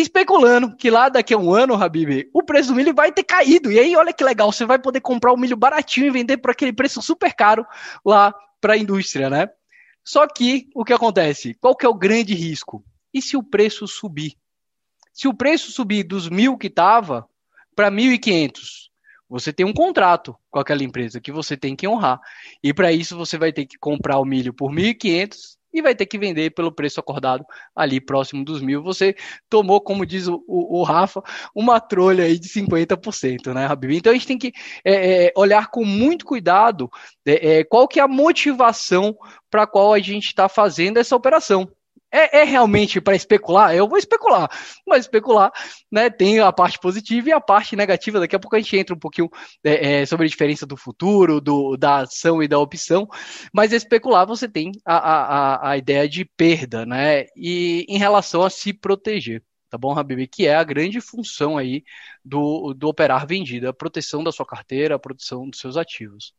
especulando 0.00 0.74
que 0.76 0.90
lá 0.90 1.08
daqui 1.08 1.34
a 1.34 1.38
um 1.38 1.52
ano, 1.52 1.74
Habib, 1.74 2.28
o 2.32 2.42
preço 2.42 2.68
do 2.68 2.74
milho 2.74 2.94
vai 2.94 3.12
ter 3.12 3.22
caído. 3.22 3.70
E 3.70 3.78
aí, 3.78 3.96
olha 3.96 4.12
que 4.12 4.24
legal, 4.24 4.52
você 4.52 4.64
vai 4.64 4.78
poder 4.78 5.00
comprar 5.00 5.32
o 5.32 5.36
milho 5.36 5.56
baratinho 5.56 6.06
e 6.06 6.10
vender 6.10 6.38
por 6.38 6.50
aquele 6.50 6.72
preço 6.72 7.00
super 7.02 7.34
caro 7.34 7.66
lá 8.04 8.34
para 8.60 8.74
a 8.74 8.76
indústria, 8.76 9.28
né? 9.28 9.48
Só 10.04 10.26
que 10.26 10.68
o 10.74 10.84
que 10.84 10.92
acontece? 10.92 11.54
Qual 11.60 11.76
que 11.76 11.84
é 11.84 11.88
o 11.88 11.94
grande 11.94 12.34
risco? 12.34 12.82
E 13.12 13.20
se 13.20 13.36
o 13.36 13.42
preço 13.42 13.86
subir? 13.86 14.36
Se 15.12 15.28
o 15.28 15.34
preço 15.34 15.70
subir 15.70 16.04
dos 16.04 16.28
mil 16.28 16.56
que 16.56 16.68
estava 16.68 17.28
para 17.74 17.90
1.500, 17.90 18.88
você 19.28 19.52
tem 19.52 19.66
um 19.66 19.74
contrato 19.74 20.34
com 20.50 20.58
aquela 20.58 20.82
empresa 20.82 21.20
que 21.20 21.30
você 21.30 21.56
tem 21.56 21.76
que 21.76 21.86
honrar. 21.86 22.20
E 22.62 22.72
para 22.72 22.90
isso 22.92 23.16
você 23.16 23.36
vai 23.36 23.52
ter 23.52 23.66
que 23.66 23.76
comprar 23.76 24.18
o 24.18 24.24
milho 24.24 24.54
por 24.54 24.72
1.500 24.72 25.57
e 25.78 25.82
vai 25.82 25.94
ter 25.94 26.06
que 26.06 26.18
vender 26.18 26.50
pelo 26.50 26.72
preço 26.72 27.00
acordado 27.00 27.44
ali 27.74 28.00
próximo 28.00 28.44
dos 28.44 28.60
mil. 28.60 28.82
Você 28.82 29.14
tomou, 29.48 29.80
como 29.80 30.04
diz 30.04 30.28
o, 30.28 30.42
o, 30.46 30.80
o 30.80 30.82
Rafa, 30.82 31.22
uma 31.54 31.80
trolha 31.80 32.24
aí 32.24 32.38
de 32.38 32.48
50%, 32.48 33.52
né, 33.54 33.66
Habib? 33.66 33.96
Então 33.96 34.10
a 34.12 34.14
gente 34.14 34.26
tem 34.26 34.38
que 34.38 34.52
é, 34.84 35.26
é, 35.26 35.32
olhar 35.36 35.68
com 35.68 35.84
muito 35.84 36.24
cuidado 36.24 36.90
é, 37.26 37.58
é 37.58 37.64
qual 37.64 37.86
que 37.86 38.00
é 38.00 38.02
a 38.02 38.08
motivação 38.08 39.16
para 39.50 39.66
qual 39.66 39.92
a 39.92 39.98
gente 39.98 40.26
está 40.26 40.48
fazendo 40.48 40.98
essa 40.98 41.16
operação. 41.16 41.68
É, 42.10 42.40
é 42.40 42.44
realmente 42.44 43.00
para 43.00 43.14
especular? 43.14 43.74
Eu 43.74 43.86
vou 43.86 43.98
especular, 43.98 44.48
mas 44.86 45.00
especular 45.00 45.52
né, 45.92 46.08
tem 46.08 46.40
a 46.40 46.50
parte 46.52 46.78
positiva 46.78 47.28
e 47.28 47.32
a 47.32 47.40
parte 47.40 47.76
negativa. 47.76 48.18
Daqui 48.20 48.34
a 48.34 48.38
pouco 48.38 48.56
a 48.56 48.60
gente 48.60 48.76
entra 48.76 48.94
um 48.94 48.98
pouquinho 48.98 49.28
é, 49.62 50.00
é, 50.02 50.06
sobre 50.06 50.26
a 50.26 50.28
diferença 50.28 50.64
do 50.64 50.76
futuro, 50.76 51.40
do, 51.40 51.76
da 51.76 52.00
ação 52.00 52.42
e 52.42 52.48
da 52.48 52.58
opção, 52.58 53.06
mas 53.52 53.72
especular 53.72 54.26
você 54.26 54.48
tem 54.48 54.72
a, 54.84 54.96
a, 54.96 55.70
a 55.70 55.76
ideia 55.76 56.08
de 56.08 56.24
perda, 56.24 56.86
né? 56.86 57.26
E 57.36 57.84
em 57.88 57.98
relação 57.98 58.42
a 58.42 58.50
se 58.50 58.72
proteger 58.72 59.42
tá 59.70 59.76
bom, 59.78 59.96
Habib? 59.98 60.26
Que 60.28 60.46
é 60.46 60.54
a 60.54 60.64
grande 60.64 61.00
função 61.00 61.58
aí 61.58 61.84
do, 62.24 62.74
do 62.74 62.88
operar 62.88 63.26
vendida, 63.26 63.70
a 63.70 63.72
proteção 63.72 64.24
da 64.24 64.32
sua 64.32 64.46
carteira, 64.46 64.94
a 64.94 64.98
proteção 64.98 65.48
dos 65.48 65.60
seus 65.60 65.76
ativos. 65.76 66.32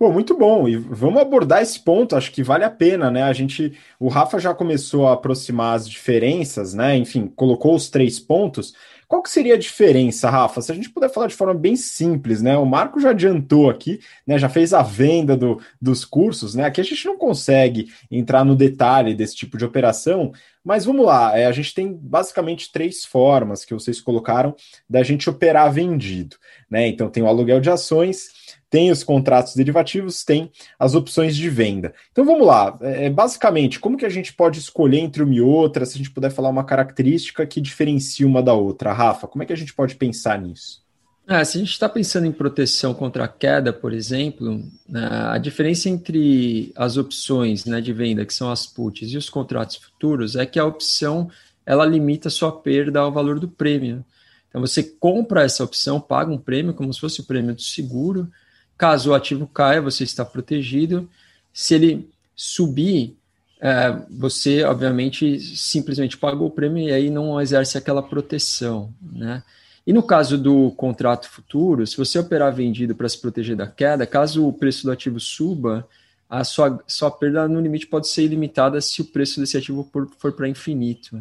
Pô, 0.00 0.10
muito 0.10 0.34
bom. 0.34 0.66
E 0.66 0.78
vamos 0.78 1.20
abordar 1.20 1.60
esse 1.60 1.78
ponto, 1.78 2.16
acho 2.16 2.32
que 2.32 2.42
vale 2.42 2.64
a 2.64 2.70
pena, 2.70 3.10
né? 3.10 3.22
A 3.22 3.34
gente, 3.34 3.74
o 3.98 4.08
Rafa 4.08 4.38
já 4.38 4.54
começou 4.54 5.06
a 5.06 5.12
aproximar 5.12 5.76
as 5.76 5.86
diferenças, 5.86 6.72
né? 6.72 6.96
Enfim, 6.96 7.30
colocou 7.36 7.74
os 7.74 7.90
três 7.90 8.18
pontos. 8.18 8.72
Qual 9.06 9.22
que 9.22 9.28
seria 9.28 9.56
a 9.56 9.58
diferença, 9.58 10.30
Rafa? 10.30 10.62
Se 10.62 10.72
a 10.72 10.74
gente 10.74 10.88
puder 10.88 11.10
falar 11.10 11.26
de 11.26 11.34
forma 11.34 11.52
bem 11.52 11.76
simples, 11.76 12.40
né? 12.40 12.56
O 12.56 12.64
Marco 12.64 12.98
já 12.98 13.10
adiantou 13.10 13.68
aqui, 13.68 14.00
né? 14.26 14.38
Já 14.38 14.48
fez 14.48 14.72
a 14.72 14.80
venda 14.80 15.36
do, 15.36 15.60
dos 15.78 16.02
cursos, 16.02 16.54
né? 16.54 16.64
Aqui 16.64 16.80
a 16.80 16.84
gente 16.84 17.04
não 17.04 17.18
consegue 17.18 17.92
entrar 18.10 18.42
no 18.42 18.56
detalhe 18.56 19.14
desse 19.14 19.36
tipo 19.36 19.58
de 19.58 19.66
operação, 19.66 20.32
mas 20.64 20.84
vamos 20.84 21.04
lá. 21.04 21.36
É, 21.36 21.46
a 21.46 21.52
gente 21.52 21.74
tem 21.74 21.92
basicamente 21.92 22.70
três 22.72 23.04
formas 23.04 23.64
que 23.64 23.74
vocês 23.74 24.00
colocaram 24.00 24.54
da 24.88 25.02
gente 25.02 25.28
operar 25.28 25.72
vendido, 25.72 26.36
né? 26.70 26.86
Então 26.86 27.08
tem 27.08 27.22
o 27.22 27.26
aluguel 27.26 27.60
de 27.60 27.70
ações 27.70 28.28
tem 28.70 28.90
os 28.92 29.02
contratos 29.02 29.56
derivativos, 29.56 30.24
tem 30.24 30.50
as 30.78 30.94
opções 30.94 31.36
de 31.36 31.50
venda. 31.50 31.92
Então 32.12 32.24
vamos 32.24 32.46
lá, 32.46 32.78
é, 32.80 33.06
é, 33.06 33.10
basicamente, 33.10 33.80
como 33.80 33.96
que 33.96 34.06
a 34.06 34.10
gente 34.10 34.32
pode 34.32 34.60
escolher 34.60 35.00
entre 35.00 35.24
uma 35.24 35.34
e 35.34 35.40
outra, 35.40 35.84
se 35.84 35.96
a 35.96 35.98
gente 35.98 36.12
puder 36.12 36.30
falar 36.30 36.48
uma 36.48 36.64
característica 36.64 37.44
que 37.44 37.60
diferencia 37.60 38.26
uma 38.26 38.42
da 38.42 38.54
outra? 38.54 38.92
Rafa, 38.92 39.26
como 39.26 39.42
é 39.42 39.46
que 39.46 39.52
a 39.52 39.56
gente 39.56 39.74
pode 39.74 39.96
pensar 39.96 40.40
nisso? 40.40 40.82
É, 41.30 41.44
se 41.44 41.58
a 41.58 41.60
gente 41.60 41.70
está 41.70 41.88
pensando 41.88 42.26
em 42.26 42.32
proteção 42.32 42.92
contra 42.92 43.22
a 43.22 43.28
queda, 43.28 43.72
por 43.72 43.92
exemplo, 43.92 44.64
né, 44.88 45.06
a 45.06 45.38
diferença 45.38 45.88
entre 45.88 46.72
as 46.74 46.96
opções 46.96 47.64
né, 47.64 47.80
de 47.80 47.92
venda, 47.92 48.26
que 48.26 48.34
são 48.34 48.50
as 48.50 48.66
puts, 48.66 49.12
e 49.12 49.16
os 49.16 49.30
contratos 49.30 49.76
futuros, 49.76 50.34
é 50.34 50.44
que 50.44 50.58
a 50.58 50.64
opção 50.64 51.30
ela 51.64 51.86
limita 51.86 52.26
a 52.26 52.32
sua 52.32 52.50
perda 52.50 52.98
ao 52.98 53.12
valor 53.12 53.38
do 53.38 53.46
prêmio. 53.46 54.04
Então 54.48 54.60
você 54.60 54.82
compra 54.82 55.44
essa 55.44 55.62
opção, 55.62 56.00
paga 56.00 56.32
um 56.32 56.36
prêmio, 56.36 56.74
como 56.74 56.92
se 56.92 56.98
fosse 56.98 57.20
o 57.20 57.24
prêmio 57.24 57.54
do 57.54 57.62
seguro. 57.62 58.28
Caso 58.76 59.10
o 59.10 59.14
ativo 59.14 59.46
caia, 59.46 59.80
você 59.80 60.02
está 60.02 60.24
protegido. 60.24 61.08
Se 61.52 61.76
ele 61.76 62.10
subir, 62.34 63.16
é, 63.60 63.96
você 64.10 64.64
obviamente 64.64 65.38
simplesmente 65.38 66.18
paga 66.18 66.42
o 66.42 66.50
prêmio 66.50 66.88
e 66.88 66.92
aí 66.92 67.08
não 67.08 67.40
exerce 67.40 67.78
aquela 67.78 68.02
proteção, 68.02 68.92
né? 69.00 69.44
E 69.90 69.92
no 69.92 70.04
caso 70.04 70.38
do 70.38 70.70
contrato 70.76 71.28
futuro, 71.28 71.84
se 71.84 71.96
você 71.96 72.16
operar 72.16 72.54
vendido 72.54 72.94
para 72.94 73.08
se 73.08 73.18
proteger 73.18 73.56
da 73.56 73.66
queda, 73.66 74.06
caso 74.06 74.46
o 74.46 74.52
preço 74.52 74.84
do 74.84 74.92
ativo 74.92 75.18
suba, 75.18 75.84
a 76.28 76.44
sua, 76.44 76.80
sua 76.86 77.10
perda 77.10 77.48
no 77.48 77.60
limite 77.60 77.88
pode 77.88 78.06
ser 78.06 78.22
ilimitada 78.22 78.80
se 78.80 79.02
o 79.02 79.04
preço 79.04 79.40
desse 79.40 79.56
ativo 79.56 79.82
for, 79.92 80.08
for 80.16 80.30
para 80.30 80.48
infinito. 80.48 81.20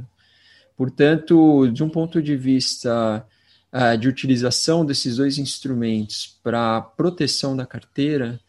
Portanto, 0.77 1.67
de 1.73 1.83
um 1.83 1.89
ponto 1.89 2.21
de 2.21 2.35
vista 2.35 3.25
uh, 3.73 3.97
de 3.97 4.07
utilização 4.07 4.85
desses 4.85 5.17
dois 5.17 5.39
instrumentos 5.39 6.37
para 6.43 6.79
proteção 6.79 7.57
da 7.57 7.65
carteira, 7.65 8.39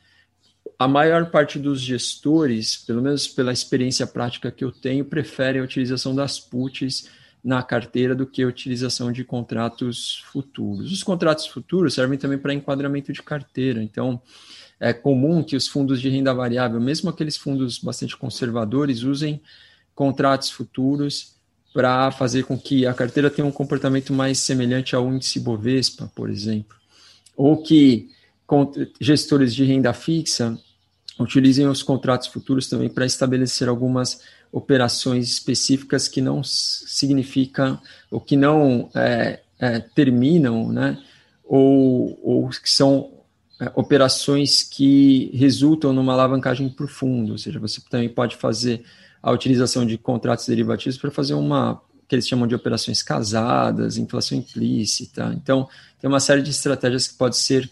a 0.79 0.87
maior 0.87 1.31
parte 1.31 1.59
dos 1.59 1.81
gestores, 1.81 2.77
pelo 2.77 3.01
menos 3.01 3.27
pela 3.27 3.55
experiência 3.55 4.07
prática 4.07 4.51
que 4.51 4.65
eu 4.65 4.71
tenho, 4.71 5.03
prefere 5.03 5.61
a 5.61 5.63
utilização 5.63 6.15
das 6.15 6.39
puts 6.39 7.09
na 7.43 7.63
carteira 7.63 8.15
do 8.15 8.27
que 8.27 8.43
a 8.43 8.47
utilização 8.47 9.11
de 9.11 9.25
contratos 9.25 10.23
futuros. 10.31 10.93
Os 10.93 11.03
contratos 11.03 11.47
futuros 11.47 11.95
servem 11.95 12.19
também 12.19 12.39
para 12.39 12.55
enquadramento 12.55 13.13
de 13.13 13.23
carteira, 13.23 13.83
então 13.83 14.21
é 14.79 14.93
comum 14.93 15.43
que 15.43 15.57
os 15.57 15.69
fundos 15.69 16.01
de 16.01 16.09
renda 16.09 16.33
variável, 16.33 16.81
mesmo 16.81 17.11
aqueles 17.11 17.37
fundos 17.37 17.79
bastante 17.79 18.17
conservadores, 18.17 19.03
usem 19.03 19.41
contratos 19.95 20.51
futuros 20.51 21.35
para 21.73 22.11
fazer 22.11 22.45
com 22.45 22.59
que 22.59 22.87
a 22.87 22.95
carteira 22.95 23.31
tenha 23.31 23.47
um 23.47 23.53
comportamento 23.53 24.13
mais 24.13 24.39
semelhante 24.39 24.95
ao 24.95 25.13
índice 25.13 25.39
Bovespa, 25.39 26.11
por 26.15 26.29
exemplo, 26.29 26.77
ou 27.37 27.63
que 27.63 28.09
gestores 29.01 29.55
de 29.55 29.65
renda 29.65 29.93
fixa 29.93 30.59
utilizem 31.19 31.69
os 31.69 31.83
contratos 31.83 32.29
futuros 32.29 32.69
também 32.69 32.89
para 32.89 33.07
estabelecer 33.07 33.69
algumas 33.69 34.23
operações 34.53 35.29
específicas 35.29 36.09
que 36.09 36.21
não 36.21 36.43
significam, 36.43 37.81
ou 38.11 38.21
que 38.21 38.37
não 38.37 38.91
é, 38.95 39.41
é, 39.59 39.79
terminam, 39.79 40.73
né? 40.73 40.99
ou, 41.45 42.19
ou 42.23 42.49
que 42.49 42.71
são 42.71 43.13
é, 43.61 43.71
operações 43.75 44.63
que 44.63 45.31
resultam 45.35 45.93
numa 45.93 46.13
alavancagem 46.13 46.69
por 46.69 46.89
fundo, 46.89 47.33
ou 47.33 47.39
seja, 47.39 47.59
você 47.59 47.81
também 47.89 48.09
pode 48.09 48.37
fazer 48.37 48.83
a 49.23 49.31
utilização 49.31 49.85
de 49.85 49.99
contratos 49.99 50.47
derivativos 50.47 50.97
para 50.97 51.11
fazer 51.11 51.35
uma 51.35 51.81
que 52.09 52.17
eles 52.17 52.27
chamam 52.27 52.47
de 52.47 52.57
operações 52.57 53.05
casadas, 53.05 53.97
inflação 53.97 54.37
implícita. 54.37 55.33
Então, 55.37 55.69
tem 56.01 56.09
uma 56.09 56.19
série 56.19 56.43
de 56.43 56.51
estratégias 56.51 57.07
que 57.07 57.15
pode 57.15 57.37
ser, 57.37 57.71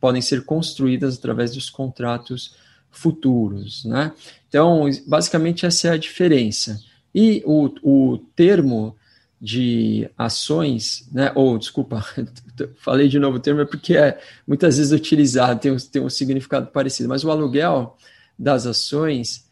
podem 0.00 0.20
ser 0.20 0.44
construídas 0.44 1.16
através 1.16 1.52
dos 1.54 1.70
contratos 1.70 2.56
futuros, 2.90 3.84
né? 3.84 4.12
Então, 4.48 4.88
basicamente 5.06 5.66
essa 5.66 5.88
é 5.88 5.90
a 5.92 5.96
diferença. 5.96 6.80
E 7.14 7.42
o, 7.44 7.70
o 7.82 8.18
termo 8.34 8.96
de 9.40 10.08
ações, 10.16 11.08
né? 11.12 11.30
Ou, 11.34 11.58
desculpa, 11.58 12.04
falei 12.80 13.08
de 13.08 13.18
novo 13.18 13.36
o 13.36 13.40
termo, 13.40 13.60
é 13.60 13.66
porque 13.66 13.96
é 13.96 14.18
muitas 14.46 14.78
vezes 14.78 14.92
utilizado, 14.92 15.60
tem 15.60 15.72
um, 15.72 15.76
tem 15.76 16.02
um 16.02 16.10
significado 16.10 16.68
parecido, 16.68 17.08
mas 17.08 17.24
o 17.24 17.30
aluguel 17.30 17.96
das 18.38 18.66
ações 18.66 19.46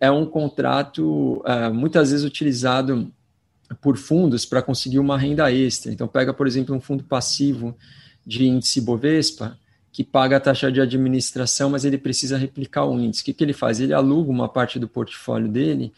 é 0.00 0.10
um 0.10 0.26
contrato 0.26 1.42
uh, 1.44 1.72
muitas 1.72 2.10
vezes 2.10 2.24
utilizado 2.24 3.12
por 3.80 3.96
fundos 3.96 4.44
para 4.44 4.62
conseguir 4.62 4.98
uma 4.98 5.18
renda 5.18 5.52
extra. 5.52 5.92
Então, 5.92 6.06
pega, 6.06 6.32
por 6.32 6.46
exemplo, 6.46 6.74
um 6.74 6.80
fundo 6.80 7.04
passivo 7.04 7.76
de 8.24 8.46
índice 8.46 8.80
Bovespa, 8.80 9.58
que 9.96 10.04
paga 10.04 10.36
a 10.36 10.40
taxa 10.40 10.70
de 10.70 10.78
administração, 10.78 11.70
mas 11.70 11.86
ele 11.86 11.96
precisa 11.96 12.36
replicar 12.36 12.84
o 12.84 13.00
índice. 13.00 13.22
O 13.22 13.24
que, 13.24 13.32
que 13.32 13.42
ele 13.42 13.54
faz? 13.54 13.80
Ele 13.80 13.94
aluga 13.94 14.30
uma 14.30 14.46
parte 14.46 14.78
do 14.78 14.86
portfólio 14.86 15.48
dele 15.48 15.90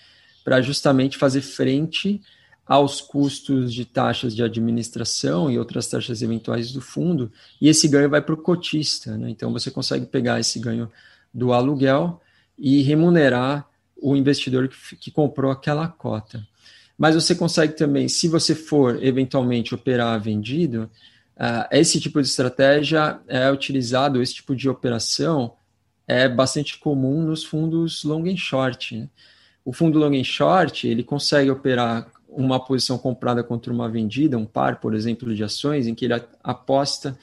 para 0.44 0.62
justamente 0.62 1.18
fazer 1.18 1.40
frente 1.40 2.22
aos 2.64 3.00
custos 3.00 3.74
de 3.74 3.84
taxas 3.84 4.36
de 4.36 4.42
administração 4.44 5.50
e 5.50 5.58
outras 5.58 5.88
taxas 5.88 6.22
eventuais 6.22 6.70
do 6.70 6.80
fundo, 6.80 7.32
e 7.60 7.68
esse 7.68 7.88
ganho 7.88 8.08
vai 8.08 8.22
para 8.22 8.34
o 8.34 8.36
cotista. 8.36 9.16
Né? 9.16 9.30
Então 9.30 9.52
você 9.52 9.68
consegue 9.68 10.06
pegar 10.06 10.38
esse 10.38 10.60
ganho 10.60 10.88
do 11.34 11.52
aluguel 11.52 12.20
e 12.56 12.82
remunerar 12.82 13.68
o 14.00 14.14
investidor 14.14 14.68
que, 14.68 14.94
que 14.94 15.10
comprou 15.10 15.50
aquela 15.50 15.88
cota. 15.88 16.46
Mas 16.96 17.16
você 17.16 17.34
consegue 17.34 17.72
também, 17.72 18.08
se 18.08 18.28
você 18.28 18.54
for 18.54 19.02
eventualmente 19.02 19.74
operar 19.74 20.20
vendido, 20.20 20.88
esse 21.70 22.00
tipo 22.00 22.20
de 22.20 22.28
estratégia 22.28 23.20
é 23.28 23.50
utilizado, 23.50 24.20
esse 24.20 24.34
tipo 24.34 24.56
de 24.56 24.68
operação 24.68 25.54
é 26.06 26.28
bastante 26.28 26.78
comum 26.78 27.22
nos 27.22 27.44
fundos 27.44 28.02
long 28.02 28.24
and 28.28 28.36
short. 28.36 28.96
Né? 28.96 29.08
O 29.64 29.72
fundo 29.72 29.98
long 29.98 30.18
and 30.18 30.24
short 30.24 30.88
ele 30.88 31.04
consegue 31.04 31.50
operar 31.50 32.10
uma 32.28 32.58
posição 32.58 32.98
comprada 32.98 33.42
contra 33.42 33.72
uma 33.72 33.88
vendida, 33.88 34.36
um 34.36 34.46
par, 34.46 34.80
por 34.80 34.94
exemplo, 34.94 35.34
de 35.34 35.44
ações, 35.44 35.86
em 35.86 35.94
que 35.94 36.04
ele 36.04 36.14
aposta 36.42 37.18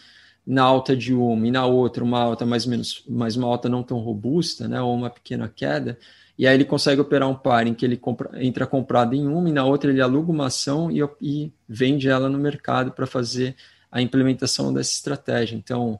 na 0.45 0.63
alta 0.63 0.95
de 0.95 1.13
uma 1.13 1.47
e 1.47 1.51
na 1.51 1.65
outra 1.65 2.03
uma 2.03 2.19
alta 2.19 2.45
mais 2.45 2.65
menos, 2.65 3.03
mais 3.07 3.35
uma 3.35 3.47
alta 3.47 3.67
não 3.67 3.81
tão 3.81 3.97
robusta, 3.99 4.67
né, 4.67 4.79
ou 4.79 4.93
uma 4.93 5.09
pequena 5.09 5.51
queda, 5.53 5.97
e 6.37 6.45
aí 6.45 6.53
ele 6.53 6.65
consegue 6.65 7.01
operar 7.01 7.29
um 7.29 7.35
par 7.35 7.65
em 7.65 7.73
que 7.73 7.85
ele 7.85 7.97
compra, 7.97 8.29
entra 8.43 8.67
comprado 8.67 9.15
em 9.15 9.25
uma 9.25 9.49
e 9.49 9.53
na 9.53 9.65
outra 9.65 9.89
ele 9.89 10.01
aluga 10.01 10.31
uma 10.31 10.47
ação 10.47 10.91
e, 10.91 11.01
e 11.21 11.51
vende 11.67 12.09
ela 12.09 12.29
no 12.29 12.37
mercado 12.37 12.91
para 12.91 13.07
fazer 13.07 13.55
a 13.95 14.01
implementação 14.01 14.73
dessa 14.73 14.91
estratégia. 14.91 15.55
Então, 15.55 15.97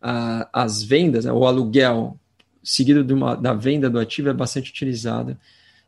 a, 0.00 0.48
as 0.50 0.82
vendas, 0.82 1.26
né, 1.26 1.32
o 1.32 1.44
aluguel 1.44 2.18
seguido 2.62 3.14
uma, 3.14 3.36
da 3.36 3.52
venda 3.52 3.90
do 3.90 3.98
ativo 3.98 4.30
é 4.30 4.32
bastante 4.32 4.70
utilizado 4.70 5.36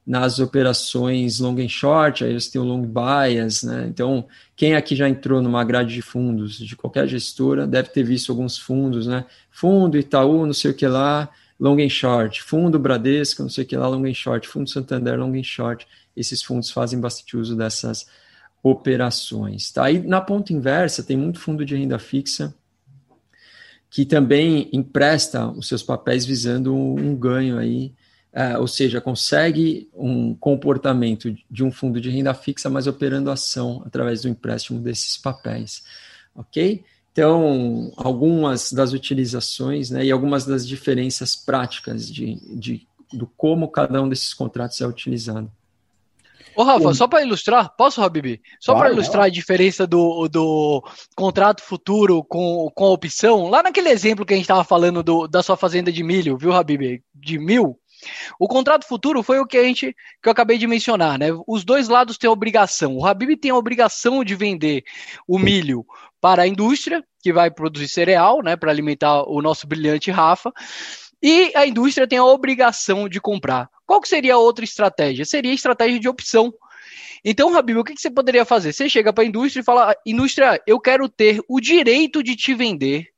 nas 0.07 0.39
operações 0.39 1.41
long 1.41 1.59
and 1.59 1.69
short, 1.69 2.23
aí 2.23 2.35
você 2.35 2.51
tem 2.53 2.61
o 2.61 2.65
long 2.65 2.83
bias, 2.83 3.63
né? 3.63 3.87
Então, 3.89 4.29
quem 4.55 4.77
aqui 4.77 4.95
já 4.95 5.09
entrou 5.09 5.41
numa 5.41 5.65
grade 5.65 5.95
de 5.95 6.03
fundos 6.03 6.59
de 6.59 6.77
qualquer 6.77 7.09
gestora 7.09 7.67
deve 7.67 7.89
ter 7.89 8.05
visto 8.05 8.31
alguns 8.31 8.59
fundos, 8.59 9.07
né? 9.07 9.25
Fundo 9.51 9.97
Itaú, 9.97 10.45
não 10.45 10.53
sei 10.53 10.73
o 10.73 10.75
que 10.75 10.87
lá, 10.87 11.29
long 11.59 11.83
and 11.83 11.89
short, 11.89 12.43
fundo 12.43 12.79
Bradesco, 12.79 13.43
não 13.43 13.49
sei 13.49 13.65
o 13.65 13.67
que 13.67 13.77
lá, 13.77 13.89
long 13.89 14.05
and 14.05 14.15
short, 14.15 14.47
fundo 14.47 14.69
Santander, 14.69 15.19
long 15.19 15.35
and 15.35 15.43
short. 15.43 15.89
Esses 16.15 16.43
fundos 16.43 16.71
fazem 16.71 17.01
bastante 17.01 17.35
uso 17.35 17.57
dessas 17.57 18.07
operações. 18.71 19.71
Tá? 19.71 19.91
E 19.91 20.01
na 20.01 20.21
ponta 20.21 20.53
inversa, 20.53 21.03
tem 21.03 21.17
muito 21.17 21.39
fundo 21.39 21.65
de 21.65 21.77
renda 21.77 21.99
fixa 21.99 22.55
que 23.89 24.05
também 24.05 24.69
empresta 24.73 25.49
os 25.49 25.69
seus 25.69 25.83
papéis 25.83 26.27
visando 26.27 26.75
um, 26.75 27.15
ganho 27.15 27.57
aí, 27.57 27.95
é, 28.33 28.59
ou 28.59 28.67
seja, 28.67 29.01
consegue 29.01 29.89
um 29.95 30.35
comportamento 30.35 31.35
de 31.49 31.65
um 31.65 31.71
fundo 31.71 32.01
de 32.01 32.11
renda 32.11 32.35
fixa, 32.35 32.69
mas 32.69 32.87
operando 32.87 33.31
ação 33.31 33.83
através 33.87 34.23
do 34.23 34.29
empréstimo 34.29 34.81
desses 34.81 35.17
papéis, 35.17 35.85
ok? 36.35 36.85
Então, 37.13 37.93
algumas 37.97 38.73
das 38.73 38.93
utilizações 38.93 39.91
né, 39.91 40.05
e 40.05 40.11
algumas 40.11 40.45
das 40.45 40.67
diferenças 40.67 41.35
práticas 41.37 42.13
de, 42.13 42.35
de, 42.59 42.87
do 43.13 43.27
como 43.27 43.69
cada 43.69 44.03
um 44.03 44.09
desses 44.09 44.35
contratos 44.35 44.81
é 44.81 44.87
utilizado. 44.87 45.51
Ô, 46.57 46.63
Rafa, 46.63 46.95
só 46.95 47.07
para 47.07 47.23
ilustrar, 47.23 47.75
posso, 47.77 48.03
Habibi? 48.03 48.41
Só 48.59 48.75
para 48.75 48.91
ilustrar 48.91 49.25
a 49.25 49.29
diferença 49.29 49.87
do, 49.87 50.27
do 50.27 50.83
contrato 51.15 51.63
futuro 51.63 52.25
com, 52.25 52.71
com 52.75 52.85
a 52.87 52.91
opção, 52.91 53.49
lá 53.49 53.63
naquele 53.63 53.91
exemplo 53.91 54.25
que 54.25 54.33
a 54.33 54.37
gente 54.37 54.45
estava 54.45 54.65
falando 54.65 55.03
do, 55.03 55.29
da 55.29 55.43
sua 55.43 55.57
fazenda 55.57 55.93
de 55.93 56.03
milho, 56.03 56.39
viu, 56.39 56.53
Habibi? 56.53 57.03
De 57.15 57.39
mil. 57.39 57.79
O 58.39 58.49
contrato 58.49 58.87
futuro 58.87 59.23
foi 59.23 59.39
o 59.39 59.47
que 59.47 59.57
a 59.57 59.63
gente 59.63 59.95
que 60.23 60.29
eu 60.29 60.33
acabei 60.33 60.59
de 60.59 60.67
mencionar, 60.67 61.19
né? 61.19 61.29
Os 61.47 61.65
dois 61.65 61.89
lados 61.89 62.19
têm 62.19 62.29
obrigação. 62.29 62.97
O 62.97 63.07
Habib 63.07 63.37
tem 63.37 63.51
a 63.51 63.57
obrigação 63.57 64.23
de 64.25 64.35
vender 64.35 64.85
o 65.27 65.39
milho 65.39 65.85
para 66.21 66.43
a 66.43 66.47
indústria, 66.47 67.05
que 67.23 67.33
vai 67.33 67.51
produzir 67.51 67.89
cereal, 67.89 68.43
né, 68.43 68.57
para 68.57 68.71
alimentar 68.71 69.23
o 69.29 69.41
nosso 69.43 69.67
brilhante 69.67 70.11
Rafa. 70.11 70.53
E 71.29 71.51
a 71.57 71.67
indústria 71.67 72.07
tem 72.07 72.21
a 72.21 72.25
obrigação 72.25 73.09
de 73.09 73.21
comprar. 73.21 73.69
Qual 73.85 74.01
que 74.01 74.07
seria 74.07 74.35
a 74.35 74.39
outra 74.39 74.65
estratégia? 74.65 75.25
Seria 75.25 75.51
a 75.51 75.55
estratégia 75.57 75.99
de 75.99 76.09
opção. 76.09 76.55
Então, 77.25 77.53
Habib, 77.53 77.79
o 77.79 77.83
que, 77.83 77.95
que 77.95 78.01
você 78.01 78.09
poderia 78.09 78.45
fazer? 78.45 78.73
Você 78.73 78.89
chega 78.89 79.13
para 79.13 79.25
a 79.25 79.27
indústria 79.27 79.61
e 79.61 79.65
fala: 79.65 79.93
indústria, 80.07 80.63
eu 80.69 80.79
quero 80.79 81.09
ter 81.09 81.43
o 81.49 81.61
direito 81.61 82.23
de 82.23 82.37
te 82.37 82.55
vender 82.55 83.09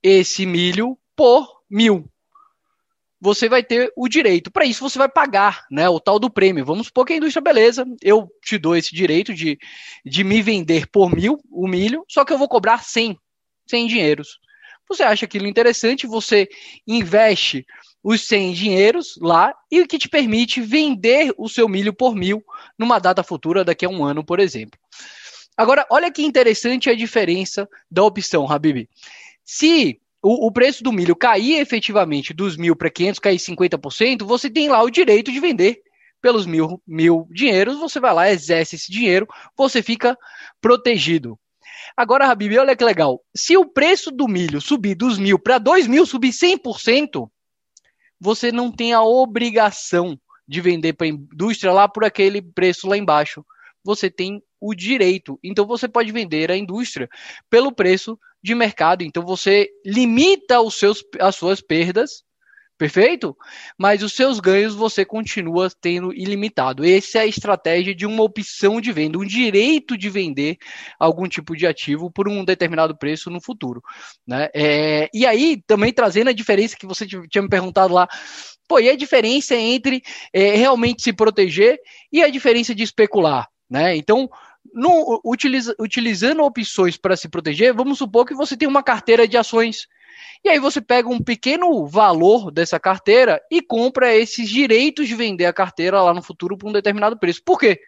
esse 0.00 0.46
milho 0.46 0.96
por 1.16 1.60
mil. 1.68 2.08
Você 3.20 3.48
vai 3.48 3.64
ter 3.64 3.92
o 3.96 4.06
direito. 4.06 4.52
Para 4.52 4.64
isso, 4.64 4.88
você 4.88 4.96
vai 4.96 5.08
pagar 5.08 5.66
né, 5.72 5.88
o 5.88 5.98
tal 5.98 6.20
do 6.20 6.30
prêmio. 6.30 6.64
Vamos 6.64 6.86
supor 6.86 7.04
que 7.04 7.14
a 7.14 7.16
indústria, 7.16 7.42
beleza, 7.42 7.84
eu 8.00 8.28
te 8.44 8.58
dou 8.58 8.76
esse 8.76 8.94
direito 8.94 9.34
de, 9.34 9.58
de 10.06 10.22
me 10.22 10.40
vender 10.40 10.86
por 10.86 11.12
mil 11.12 11.40
o 11.50 11.66
milho, 11.66 12.04
só 12.08 12.24
que 12.24 12.32
eu 12.32 12.38
vou 12.38 12.48
cobrar 12.48 12.78
100 12.84 13.18
100 13.68 13.86
dinheiros. 13.88 14.38
Você 14.90 15.04
acha 15.04 15.24
aquilo 15.24 15.46
interessante, 15.46 16.04
você 16.04 16.48
investe 16.84 17.64
os 18.02 18.26
100 18.26 18.52
dinheiros 18.52 19.16
lá 19.20 19.54
e 19.70 19.80
o 19.80 19.86
que 19.86 19.98
te 19.98 20.08
permite 20.08 20.60
vender 20.60 21.32
o 21.38 21.48
seu 21.48 21.68
milho 21.68 21.94
por 21.94 22.12
mil 22.12 22.42
numa 22.76 22.98
data 22.98 23.22
futura, 23.22 23.64
daqui 23.64 23.86
a 23.86 23.88
um 23.88 24.04
ano, 24.04 24.24
por 24.24 24.40
exemplo. 24.40 24.76
Agora, 25.56 25.86
olha 25.90 26.10
que 26.10 26.24
interessante 26.24 26.90
a 26.90 26.94
diferença 26.94 27.68
da 27.88 28.02
opção, 28.02 28.50
Habib. 28.50 28.88
Se 29.44 30.00
o, 30.20 30.48
o 30.48 30.50
preço 30.50 30.82
do 30.82 30.92
milho 30.92 31.14
cair 31.14 31.60
efetivamente 31.60 32.34
dos 32.34 32.56
mil 32.56 32.74
para 32.74 32.90
500, 32.90 33.20
cair 33.20 33.38
50%, 33.38 34.24
você 34.24 34.50
tem 34.50 34.68
lá 34.68 34.82
o 34.82 34.90
direito 34.90 35.30
de 35.30 35.38
vender 35.38 35.80
pelos 36.20 36.46
mil, 36.46 36.82
mil 36.84 37.28
dinheiros, 37.30 37.78
você 37.78 38.00
vai 38.00 38.12
lá, 38.12 38.28
exerce 38.28 38.74
esse 38.74 38.90
dinheiro, 38.90 39.28
você 39.56 39.84
fica 39.84 40.18
protegido. 40.60 41.38
Agora, 41.96 42.26
Habib, 42.26 42.56
olha 42.58 42.76
que 42.76 42.84
legal. 42.84 43.20
Se 43.34 43.56
o 43.56 43.66
preço 43.66 44.10
do 44.10 44.28
milho 44.28 44.60
subir 44.60 44.94
dos 44.94 45.18
mil 45.18 45.38
para 45.38 45.58
dois 45.58 45.86
mil, 45.86 46.06
subir 46.06 46.30
100%, 46.30 47.28
você 48.20 48.52
não 48.52 48.70
tem 48.70 48.92
a 48.92 49.02
obrigação 49.02 50.18
de 50.46 50.60
vender 50.60 50.94
para 50.94 51.06
a 51.06 51.10
indústria 51.10 51.72
lá 51.72 51.88
por 51.88 52.04
aquele 52.04 52.42
preço 52.42 52.88
lá 52.88 52.96
embaixo. 52.96 53.44
Você 53.84 54.10
tem 54.10 54.42
o 54.60 54.74
direito. 54.74 55.38
Então 55.42 55.66
você 55.66 55.88
pode 55.88 56.12
vender 56.12 56.50
à 56.50 56.56
indústria 56.56 57.08
pelo 57.48 57.72
preço 57.72 58.18
de 58.42 58.54
mercado. 58.54 59.02
Então 59.02 59.24
você 59.24 59.68
limita 59.84 60.60
os 60.60 60.74
seus, 60.74 61.02
as 61.18 61.36
suas 61.36 61.60
perdas 61.60 62.22
Perfeito? 62.80 63.36
Mas 63.76 64.02
os 64.02 64.14
seus 64.14 64.40
ganhos 64.40 64.74
você 64.74 65.04
continua 65.04 65.70
tendo 65.82 66.14
ilimitado. 66.14 66.82
Essa 66.82 67.18
é 67.18 67.20
a 67.20 67.26
estratégia 67.26 67.94
de 67.94 68.06
uma 68.06 68.22
opção 68.22 68.80
de 68.80 68.90
venda, 68.90 69.18
um 69.18 69.24
direito 69.26 69.98
de 69.98 70.08
vender 70.08 70.56
algum 70.98 71.28
tipo 71.28 71.54
de 71.54 71.66
ativo 71.66 72.10
por 72.10 72.26
um 72.26 72.42
determinado 72.42 72.96
preço 72.96 73.28
no 73.28 73.38
futuro. 73.38 73.82
Né? 74.26 74.48
É, 74.54 75.10
e 75.12 75.26
aí, 75.26 75.62
também 75.66 75.92
trazendo 75.92 76.30
a 76.30 76.32
diferença 76.32 76.74
que 76.74 76.86
você 76.86 77.06
tinha 77.06 77.42
me 77.42 77.50
perguntado 77.50 77.92
lá, 77.92 78.08
pô, 78.66 78.80
e 78.80 78.88
a 78.88 78.96
diferença 78.96 79.54
entre 79.54 80.00
é, 80.32 80.54
realmente 80.56 81.02
se 81.02 81.12
proteger 81.12 81.78
e 82.10 82.22
a 82.22 82.30
diferença 82.30 82.74
de 82.74 82.82
especular? 82.82 83.46
Né? 83.68 83.94
Então, 83.94 84.26
no, 84.72 85.20
utiliza, 85.22 85.74
utilizando 85.78 86.42
opções 86.42 86.96
para 86.96 87.14
se 87.14 87.28
proteger, 87.28 87.74
vamos 87.74 87.98
supor 87.98 88.24
que 88.24 88.32
você 88.32 88.56
tem 88.56 88.66
uma 88.66 88.82
carteira 88.82 89.28
de 89.28 89.36
ações 89.36 89.86
e 90.44 90.48
aí 90.48 90.58
você 90.58 90.80
pega 90.80 91.08
um 91.08 91.22
pequeno 91.22 91.86
valor 91.86 92.50
dessa 92.50 92.78
carteira 92.78 93.40
e 93.50 93.60
compra 93.60 94.14
esses 94.14 94.48
direitos 94.48 95.08
de 95.08 95.14
vender 95.14 95.46
a 95.46 95.52
carteira 95.52 96.02
lá 96.02 96.14
no 96.14 96.22
futuro 96.22 96.56
por 96.56 96.68
um 96.68 96.72
determinado 96.72 97.18
preço. 97.18 97.42
Por 97.44 97.58
quê? 97.58 97.80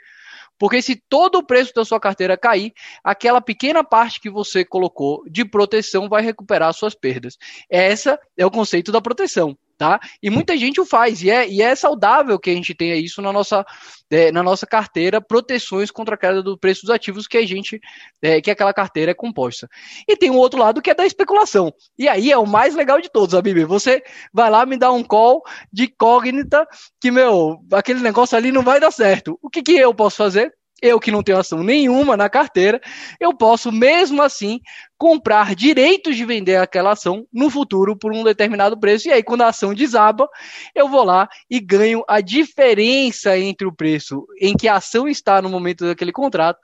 Porque 0.59 0.81
se 0.81 0.95
todo 0.95 1.39
o 1.39 1.45
preço 1.45 1.73
da 1.75 1.85
sua 1.85 1.99
carteira 1.99 2.37
cair, 2.37 2.73
aquela 3.03 3.41
pequena 3.41 3.83
parte 3.83 4.21
que 4.21 4.31
você 4.31 4.65
colocou 4.65 5.25
de 5.29 5.45
proteção 5.45 6.09
vai 6.09 6.23
recuperar 6.23 6.73
suas 6.73 6.95
perdas. 6.95 7.37
Essa 7.69 8.19
é 8.37 8.47
o 8.47 8.51
conceito 8.51 8.93
da 8.93 9.01
proteção 9.01 9.57
tá? 9.83 9.99
E 10.23 10.31
muita 10.31 10.57
gente 10.57 10.81
o 10.81 10.87
faz, 10.87 11.25
e 11.25 11.31
é, 11.31 11.49
e 11.49 11.61
é 11.61 11.75
saudável 11.75 12.39
que 12.39 12.49
a 12.49 12.55
gente 12.55 12.73
tenha 12.73 12.95
isso 12.95 13.21
na 13.21 13.33
nossa, 13.33 13.67
é, 14.09 14.31
na 14.31 14.41
nossa 14.41 14.65
carteira, 14.65 15.21
proteções 15.21 15.91
contra 15.91 16.15
a 16.15 16.19
queda 16.19 16.41
do 16.41 16.57
preço 16.57 16.83
dos 16.83 16.91
ativos 16.91 17.27
que 17.27 17.37
a 17.37 17.45
gente, 17.45 17.81
é, 18.23 18.41
que 18.41 18.49
aquela 18.49 18.73
carteira 18.73 19.11
é 19.11 19.15
composta. 19.15 19.69
E 20.07 20.17
tem 20.17 20.31
um 20.31 20.37
outro 20.37 20.61
lado 20.61 20.81
que 20.81 20.89
é 20.89 20.95
da 20.95 21.05
especulação. 21.05 21.75
E 21.99 22.09
aí 22.09 22.31
é 22.31 22.39
o 22.39 22.47
mais 22.47 22.77
legal 22.77 23.01
de 23.01 23.11
todos, 23.11 23.35
a 23.35 23.43
Bibi. 23.43 23.65
Você 23.65 24.05
vai 24.33 24.49
lá 24.49 24.65
me 24.65 24.77
dar 24.77 24.93
um 24.93 25.03
call 25.03 25.43
de 25.73 25.87
incógnita 25.87 26.65
que, 27.01 27.11
meu, 27.11 27.59
aquele 27.73 27.99
negócio 27.99 28.39
ali 28.39 28.53
não 28.53 28.63
vai 28.63 28.79
dar 28.79 28.93
certo. 28.93 29.37
O 29.43 29.51
que, 29.51 29.63
que 29.63 29.73
eu 29.73 29.93
posso 29.93 30.17
fazer? 30.17 30.55
Eu 30.83 30.99
que 30.99 31.13
não 31.13 31.23
tenho 31.23 31.39
ação 31.39 31.63
nenhuma 31.63 32.17
na 32.17 32.29
carteira, 32.29 32.81
eu 33.21 33.33
posso 33.33 33.71
mesmo 33.71 34.21
assim 34.21 34.61
comprar 34.99 35.55
direitos 35.55 36.17
de 36.17 36.25
vender 36.25 36.57
aquela 36.57 36.93
ação 36.93 37.27
no 37.33 37.49
futuro 37.49 37.97
por 37.97 38.13
um 38.13 38.23
determinado 38.23 38.79
preço. 38.79 39.09
E 39.09 39.13
aí, 39.13 39.23
quando 39.23 39.43
a 39.43 39.49
ação 39.49 39.73
desaba, 39.73 40.29
eu 40.75 40.89
vou 40.89 41.05
lá 41.05 41.29
e 41.51 41.59
ganho 41.59 42.05
a 42.09 42.21
diferença 42.21 43.39
entre 43.39 43.67
o 43.67 43.73
preço 43.73 44.27
em 44.41 44.57
que 44.57 44.69
a 44.69 44.77
ação 44.77 45.09
está 45.09 45.41
no 45.41 45.49
momento 45.49 45.87
daquele 45.87 46.13
contrato 46.13 46.61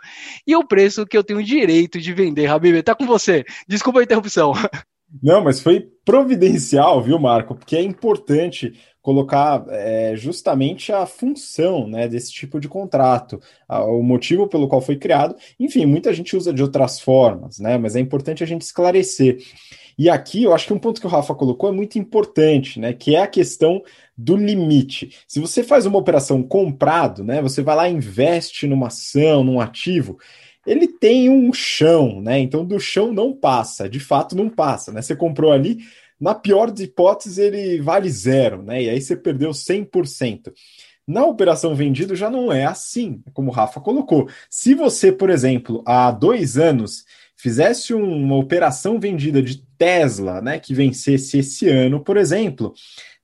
e 0.47 0.55
o 0.55 0.67
preço 0.67 1.07
que 1.07 1.17
eu 1.17 1.25
tenho 1.25 1.43
direito 1.43 2.01
de 2.01 2.13
vender. 2.13 2.47
Habib, 2.47 2.83
tá 2.83 2.95
com 2.95 3.07
você. 3.07 3.45
Desculpa 3.67 4.01
a 4.01 4.05
interrupção. 4.05 4.53
Não, 5.23 5.43
mas 5.43 5.61
foi 5.61 5.89
providencial, 6.05 7.03
viu, 7.03 7.19
Marco? 7.19 7.55
Porque 7.55 7.77
é 7.77 7.83
importante 7.83 8.75
colocar 9.09 9.65
é, 9.71 10.13
justamente 10.17 10.93
a 10.93 11.07
função 11.07 11.89
né, 11.89 12.07
desse 12.07 12.31
tipo 12.31 12.61
de 12.61 12.69
contrato, 12.69 13.41
a, 13.67 13.83
o 13.83 14.03
motivo 14.03 14.47
pelo 14.47 14.69
qual 14.69 14.83
foi 14.83 14.97
criado. 14.97 15.35
Enfim, 15.59 15.87
muita 15.87 16.13
gente 16.13 16.37
usa 16.37 16.53
de 16.53 16.63
outras 16.63 17.01
formas, 17.01 17.59
né? 17.59 17.79
Mas 17.79 17.97
é 17.97 18.01
importante 18.01 18.45
a 18.45 18.47
gente 18.47 18.61
esclarecer. 18.61 19.39
E 19.97 20.11
aqui 20.11 20.43
eu 20.43 20.53
acho 20.53 20.67
que 20.67 20.75
um 20.75 20.79
ponto 20.79 21.01
que 21.01 21.07
o 21.07 21.11
Rafa 21.11 21.35
colocou 21.35 21.71
é 21.71 21.73
muito 21.73 21.99
importante, 21.99 22.79
né? 22.79 22.93
Que 22.93 23.17
é 23.17 23.23
a 23.23 23.27
questão 23.27 23.83
do 24.15 24.37
limite. 24.37 25.17
Se 25.27 25.41
você 25.41 25.63
faz 25.63 25.87
uma 25.87 25.99
operação 25.99 26.43
comprado, 26.43 27.25
né? 27.25 27.41
Você 27.41 27.63
vai 27.63 27.77
lá 27.77 27.89
e 27.89 27.95
investe 27.95 28.67
numa 28.67 28.89
ação, 28.89 29.43
num 29.43 29.59
ativo 29.59 30.19
ele 30.67 30.87
tem 30.87 31.31
um 31.31 31.51
chão, 31.51 32.21
né? 32.21 32.39
Então 32.41 32.63
do 32.63 32.79
chão 32.79 33.11
não 33.11 33.33
passa, 33.33 33.89
de 33.89 33.99
fato 33.99 34.37
não 34.37 34.51
passa, 34.51 34.93
né? 34.93 35.01
Você 35.01 35.17
comprou 35.17 35.51
ali, 35.51 35.79
na 36.21 36.35
pior 36.35 36.71
das 36.71 36.81
hipóteses, 36.81 37.39
ele 37.39 37.81
vale 37.81 38.11
zero, 38.11 38.63
né? 38.63 38.83
E 38.83 38.91
aí 38.91 39.01
você 39.01 39.17
perdeu 39.17 39.51
100%. 39.51 40.53
Na 41.07 41.25
operação 41.25 41.75
vendido 41.75 42.15
já 42.15 42.29
não 42.29 42.53
é 42.53 42.67
assim, 42.67 43.23
como 43.33 43.51
o 43.51 43.55
Rafa 43.55 43.81
colocou. 43.81 44.29
Se 44.51 44.75
você, 44.75 45.11
por 45.11 45.31
exemplo, 45.31 45.83
há 45.87 46.11
dois 46.11 46.59
anos 46.59 47.05
fizesse 47.35 47.95
uma 47.95 48.37
operação 48.37 48.99
vendida 48.99 49.41
de 49.41 49.63
Tesla, 49.79 50.43
né, 50.43 50.59
que 50.59 50.75
vencesse 50.75 51.39
esse 51.39 51.69
ano, 51.69 52.03
por 52.03 52.17
exemplo, 52.17 52.75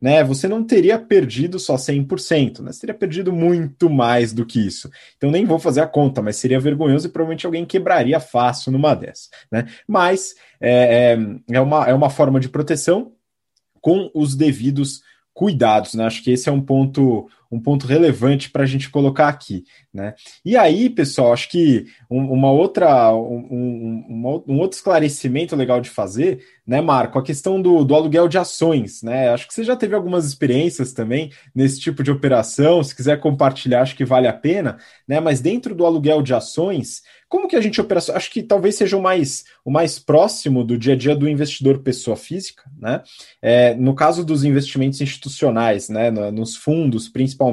né, 0.04 0.22
você 0.22 0.46
não 0.46 0.62
teria 0.62 0.98
perdido 0.98 1.58
só 1.58 1.76
100%, 1.76 2.60
né, 2.60 2.70
você 2.70 2.80
teria 2.82 2.94
perdido 2.94 3.32
muito 3.32 3.88
mais 3.88 4.34
do 4.34 4.44
que 4.44 4.60
isso. 4.60 4.90
Então 5.16 5.30
nem 5.30 5.46
vou 5.46 5.58
fazer 5.58 5.80
a 5.80 5.86
conta, 5.86 6.20
mas 6.20 6.36
seria 6.36 6.60
vergonhoso 6.60 7.06
e 7.06 7.10
provavelmente 7.10 7.46
alguém 7.46 7.64
quebraria 7.64 8.20
fácil 8.20 8.70
numa 8.70 8.94
dessa. 8.94 9.30
Né? 9.50 9.66
Mas 9.88 10.34
é, 10.60 11.16
é, 11.16 11.56
é, 11.56 11.58
uma, 11.58 11.86
é 11.86 11.94
uma 11.94 12.10
forma 12.10 12.38
de 12.38 12.50
proteção 12.50 13.12
com 13.80 14.10
os 14.14 14.36
devidos 14.36 15.00
cuidados, 15.32 15.94
né? 15.94 16.04
Acho 16.04 16.22
que 16.22 16.32
esse 16.32 16.50
é 16.50 16.52
um 16.52 16.60
ponto, 16.60 17.26
um 17.54 17.60
ponto 17.60 17.86
relevante 17.86 18.50
para 18.50 18.64
a 18.64 18.66
gente 18.66 18.90
colocar 18.90 19.28
aqui, 19.28 19.64
né? 19.92 20.14
E 20.44 20.56
aí, 20.56 20.90
pessoal, 20.90 21.32
acho 21.32 21.48
que 21.48 21.86
um, 22.10 22.32
uma 22.32 22.50
outra, 22.50 23.14
um, 23.14 24.04
um, 24.08 24.42
um, 24.48 24.58
outro 24.58 24.76
esclarecimento 24.76 25.54
legal 25.54 25.80
de 25.80 25.88
fazer, 25.88 26.44
né, 26.66 26.80
Marco, 26.80 27.16
a 27.16 27.22
questão 27.22 27.62
do, 27.62 27.84
do 27.84 27.94
aluguel 27.94 28.26
de 28.26 28.38
ações, 28.38 29.02
né? 29.02 29.28
Acho 29.28 29.46
que 29.46 29.54
você 29.54 29.62
já 29.62 29.76
teve 29.76 29.94
algumas 29.94 30.26
experiências 30.26 30.92
também 30.92 31.30
nesse 31.54 31.78
tipo 31.78 32.02
de 32.02 32.10
operação, 32.10 32.82
se 32.82 32.94
quiser 32.94 33.20
compartilhar, 33.20 33.82
acho 33.82 33.94
que 33.94 34.04
vale 34.04 34.26
a 34.26 34.32
pena, 34.32 34.78
né? 35.06 35.20
Mas 35.20 35.40
dentro 35.40 35.76
do 35.76 35.86
aluguel 35.86 36.22
de 36.22 36.34
ações, 36.34 37.02
como 37.34 37.48
que 37.48 37.56
a 37.56 37.60
gente 37.60 37.80
opera? 37.80 38.00
Acho 38.14 38.30
que 38.30 38.44
talvez 38.44 38.76
seja 38.76 38.96
o 38.96 39.02
mais, 39.02 39.44
o 39.64 39.70
mais 39.70 39.98
próximo 39.98 40.62
do 40.62 40.78
dia 40.78 40.94
a 40.94 40.96
dia 40.96 41.16
do 41.16 41.28
investidor 41.28 41.80
pessoa 41.80 42.16
física, 42.16 42.62
né? 42.78 43.02
É, 43.42 43.74
no 43.74 43.92
caso 43.92 44.24
dos 44.24 44.44
investimentos 44.44 45.00
institucionais, 45.00 45.88
né? 45.88 46.12
Nos 46.12 46.54
fundos, 46.54 47.08
principalmente, 47.08 47.43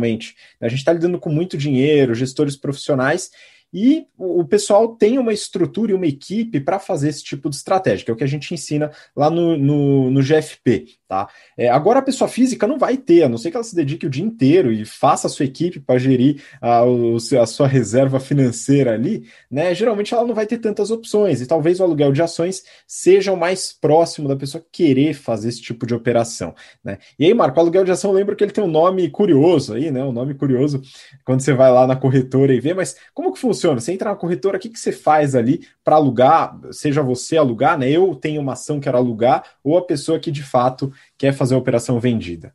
a 0.60 0.69
gente 0.69 0.80
está 0.80 0.93
lidando 0.93 1.19
com 1.19 1.30
muito 1.30 1.58
dinheiro, 1.58 2.15
gestores 2.15 2.56
profissionais 2.56 3.32
e 3.73 4.05
o 4.17 4.43
pessoal 4.45 4.95
tem 4.95 5.17
uma 5.17 5.34
estrutura 5.34 5.91
e 5.91 5.95
uma 5.95 6.05
equipe 6.05 6.60
para 6.60 6.79
fazer 6.79 7.10
esse 7.10 7.23
tipo 7.23 7.49
de 7.49 7.55
estratégia, 7.55 8.05
que 8.05 8.12
é 8.12 8.13
o 8.13 8.17
que 8.17 8.23
a 8.23 8.27
gente 8.27 8.53
ensina 8.53 8.91
lá 9.15 9.29
no, 9.29 9.57
no, 9.57 10.12
no 10.12 10.21
GFP. 10.21 10.86
Tá? 11.07 11.27
É, 11.57 11.69
agora 11.69 11.99
a 11.99 12.01
pessoa 12.01 12.27
física 12.27 12.65
não 12.65 12.77
vai 12.77 12.95
ter, 12.95 13.23
a 13.23 13.29
não 13.29 13.38
ser 13.38 13.51
que 13.51 13.57
ela 13.57 13.63
se 13.63 13.75
dedique 13.75 14.05
o 14.05 14.10
dia 14.10 14.23
inteiro 14.23 14.71
e 14.71 14.86
faça 14.86 15.27
a 15.27 15.29
sua 15.29 15.45
equipe 15.45 15.79
para 15.79 15.99
gerir 15.99 16.41
a, 16.62 16.86
o, 16.86 17.17
a 17.17 17.45
sua 17.45 17.67
reserva 17.67 18.19
financeira 18.19 18.93
ali, 18.93 19.25
né? 19.49 19.75
Geralmente 19.75 20.13
ela 20.13 20.25
não 20.25 20.34
vai 20.34 20.45
ter 20.45 20.57
tantas 20.57 20.89
opções, 20.89 21.41
e 21.41 21.45
talvez 21.45 21.79
o 21.79 21.84
aluguel 21.84 22.13
de 22.13 22.21
ações 22.21 22.63
seja 22.88 23.34
o 23.34 23.38
mais 23.38 23.73
próximo 23.73 24.27
da 24.27 24.36
pessoa 24.36 24.63
querer 24.71 25.13
fazer 25.13 25.49
esse 25.49 25.62
tipo 25.62 25.86
de 25.86 25.93
operação. 25.93 26.55
Né? 26.84 26.97
E 27.19 27.25
aí, 27.25 27.34
Marco, 27.34 27.57
o 27.57 27.62
aluguel 27.62 27.84
de 27.84 27.91
ação, 27.91 28.12
eu 28.12 28.15
lembro 28.15 28.36
que 28.36 28.43
ele 28.43 28.53
tem 28.53 28.63
um 28.63 28.71
nome 28.71 29.10
curioso 29.10 29.73
aí, 29.73 29.91
né? 29.91 30.03
Um 30.03 30.13
nome 30.13 30.34
curioso 30.34 30.81
quando 31.25 31.41
você 31.41 31.53
vai 31.53 31.71
lá 31.71 31.86
na 31.86 31.95
corretora 31.95 32.53
e 32.53 32.60
vê, 32.60 32.73
mas 32.73 32.95
como 33.13 33.34
que 33.34 33.39
funciona? 33.39 33.61
Funciona? 33.62 33.80
Você 33.80 33.93
entra 33.93 34.10
na 34.10 34.15
corretora, 34.15 34.58
o 34.58 34.60
que, 34.60 34.69
que 34.69 34.80
você 34.80 34.91
faz 34.91 35.36
ali 35.36 35.67
para 35.84 35.95
alugar? 35.95 36.58
Seja 36.71 37.04
você 37.04 37.38
alugar, 37.38 37.78
né? 37.78 37.89
Eu 37.89 38.15
tenho 38.15 38.41
uma 38.41 38.54
ação 38.54 38.80
que 38.80 38.86
quero 38.86 38.97
alugar, 38.97 39.43
ou 39.63 39.78
a 39.78 39.86
pessoa 39.86 40.19
que 40.19 40.32
de 40.32 40.43
fato 40.43 40.91
quer 41.17 41.34
fazer 41.34 41.54
a 41.54 41.58
operação 41.58 42.00
vendida. 42.00 42.54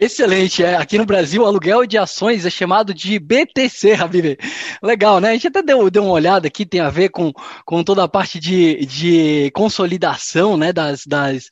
Excelente, 0.00 0.62
é. 0.62 0.76
Aqui 0.76 0.96
no 0.96 1.04
Brasil, 1.04 1.42
o 1.42 1.46
aluguel 1.46 1.84
de 1.84 1.98
ações 1.98 2.46
é 2.46 2.50
chamado 2.50 2.94
de 2.94 3.18
BTC, 3.18 3.94
Habib. 3.94 4.38
Legal, 4.80 5.20
né? 5.20 5.30
A 5.30 5.32
gente 5.32 5.48
até 5.48 5.60
deu, 5.60 5.90
deu 5.90 6.04
uma 6.04 6.12
olhada 6.12 6.46
aqui, 6.46 6.64
tem 6.64 6.80
a 6.80 6.88
ver 6.88 7.08
com, 7.08 7.32
com 7.64 7.82
toda 7.82 8.04
a 8.04 8.08
parte 8.08 8.38
de, 8.38 8.86
de 8.86 9.50
consolidação, 9.52 10.56
né? 10.56 10.72
Das, 10.72 11.04
das, 11.04 11.48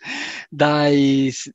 das, 0.52 1.50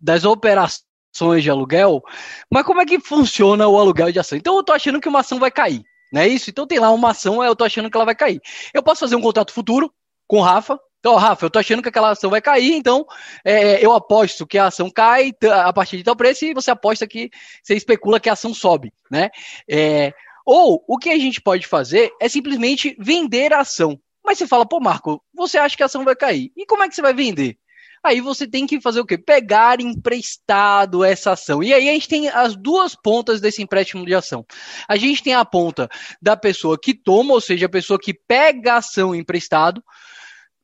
das 0.00 0.24
operações 0.24 0.89
ações 1.20 1.42
de 1.42 1.50
aluguel, 1.50 2.02
mas 2.50 2.64
como 2.64 2.80
é 2.80 2.86
que 2.86 2.98
funciona 2.98 3.68
o 3.68 3.78
aluguel 3.78 4.10
de 4.10 4.18
ação? 4.18 4.38
Então 4.38 4.56
eu 4.56 4.64
tô 4.64 4.72
achando 4.72 5.00
que 5.00 5.08
uma 5.08 5.20
ação 5.20 5.38
vai 5.38 5.50
cair. 5.50 5.82
Não 6.12 6.22
é 6.22 6.28
isso? 6.28 6.50
Então 6.50 6.66
tem 6.66 6.78
lá 6.78 6.90
uma 6.90 7.10
ação, 7.10 7.44
eu 7.44 7.54
tô 7.54 7.64
achando 7.64 7.90
que 7.90 7.96
ela 7.96 8.04
vai 8.04 8.14
cair. 8.14 8.40
Eu 8.72 8.82
posso 8.82 9.00
fazer 9.00 9.16
um 9.16 9.20
contrato 9.20 9.52
futuro 9.52 9.92
com 10.26 10.38
o 10.38 10.42
Rafa. 10.42 10.78
Então, 10.98 11.14
Rafa, 11.16 11.46
eu 11.46 11.50
tô 11.50 11.58
achando 11.58 11.82
que 11.82 11.88
aquela 11.88 12.10
ação 12.10 12.28
vai 12.28 12.42
cair, 12.42 12.74
então 12.74 13.06
é, 13.42 13.84
eu 13.84 13.92
aposto 13.92 14.46
que 14.46 14.58
a 14.58 14.66
ação 14.66 14.90
cai 14.90 15.32
a 15.50 15.72
partir 15.72 15.96
de 15.96 16.04
tal 16.04 16.14
preço 16.14 16.44
e 16.44 16.52
você 16.52 16.70
aposta 16.70 17.06
que 17.06 17.30
você 17.62 17.74
especula 17.74 18.20
que 18.20 18.28
a 18.28 18.34
ação 18.34 18.52
sobe, 18.52 18.92
né? 19.10 19.30
É, 19.68 20.12
ou 20.44 20.84
o 20.86 20.98
que 20.98 21.08
a 21.08 21.18
gente 21.18 21.40
pode 21.40 21.66
fazer 21.66 22.12
é 22.20 22.28
simplesmente 22.28 22.94
vender 22.98 23.52
a 23.52 23.60
ação. 23.60 23.98
Mas 24.22 24.36
você 24.36 24.46
fala, 24.46 24.66
pô, 24.66 24.78
Marco, 24.78 25.22
você 25.32 25.56
acha 25.56 25.74
que 25.74 25.82
a 25.82 25.86
ação 25.86 26.04
vai 26.04 26.14
cair? 26.14 26.52
E 26.54 26.66
como 26.66 26.82
é 26.82 26.88
que 26.88 26.94
você 26.94 27.00
vai 27.00 27.14
vender? 27.14 27.56
Aí 28.02 28.20
você 28.20 28.46
tem 28.46 28.66
que 28.66 28.80
fazer 28.80 29.00
o 29.00 29.04
quê? 29.04 29.18
Pegar 29.18 29.80
emprestado 29.80 31.04
essa 31.04 31.32
ação. 31.32 31.62
E 31.62 31.72
aí 31.72 31.88
a 31.88 31.92
gente 31.92 32.08
tem 32.08 32.28
as 32.28 32.56
duas 32.56 32.94
pontas 32.94 33.40
desse 33.40 33.62
empréstimo 33.62 34.06
de 34.06 34.14
ação. 34.14 34.44
A 34.88 34.96
gente 34.96 35.22
tem 35.22 35.34
a 35.34 35.44
ponta 35.44 35.88
da 36.20 36.34
pessoa 36.36 36.78
que 36.80 36.94
toma, 36.94 37.34
ou 37.34 37.40
seja, 37.40 37.66
a 37.66 37.70
pessoa 37.70 37.98
que 37.98 38.14
pega 38.14 38.74
a 38.74 38.76
ação 38.78 39.14
emprestado. 39.14 39.84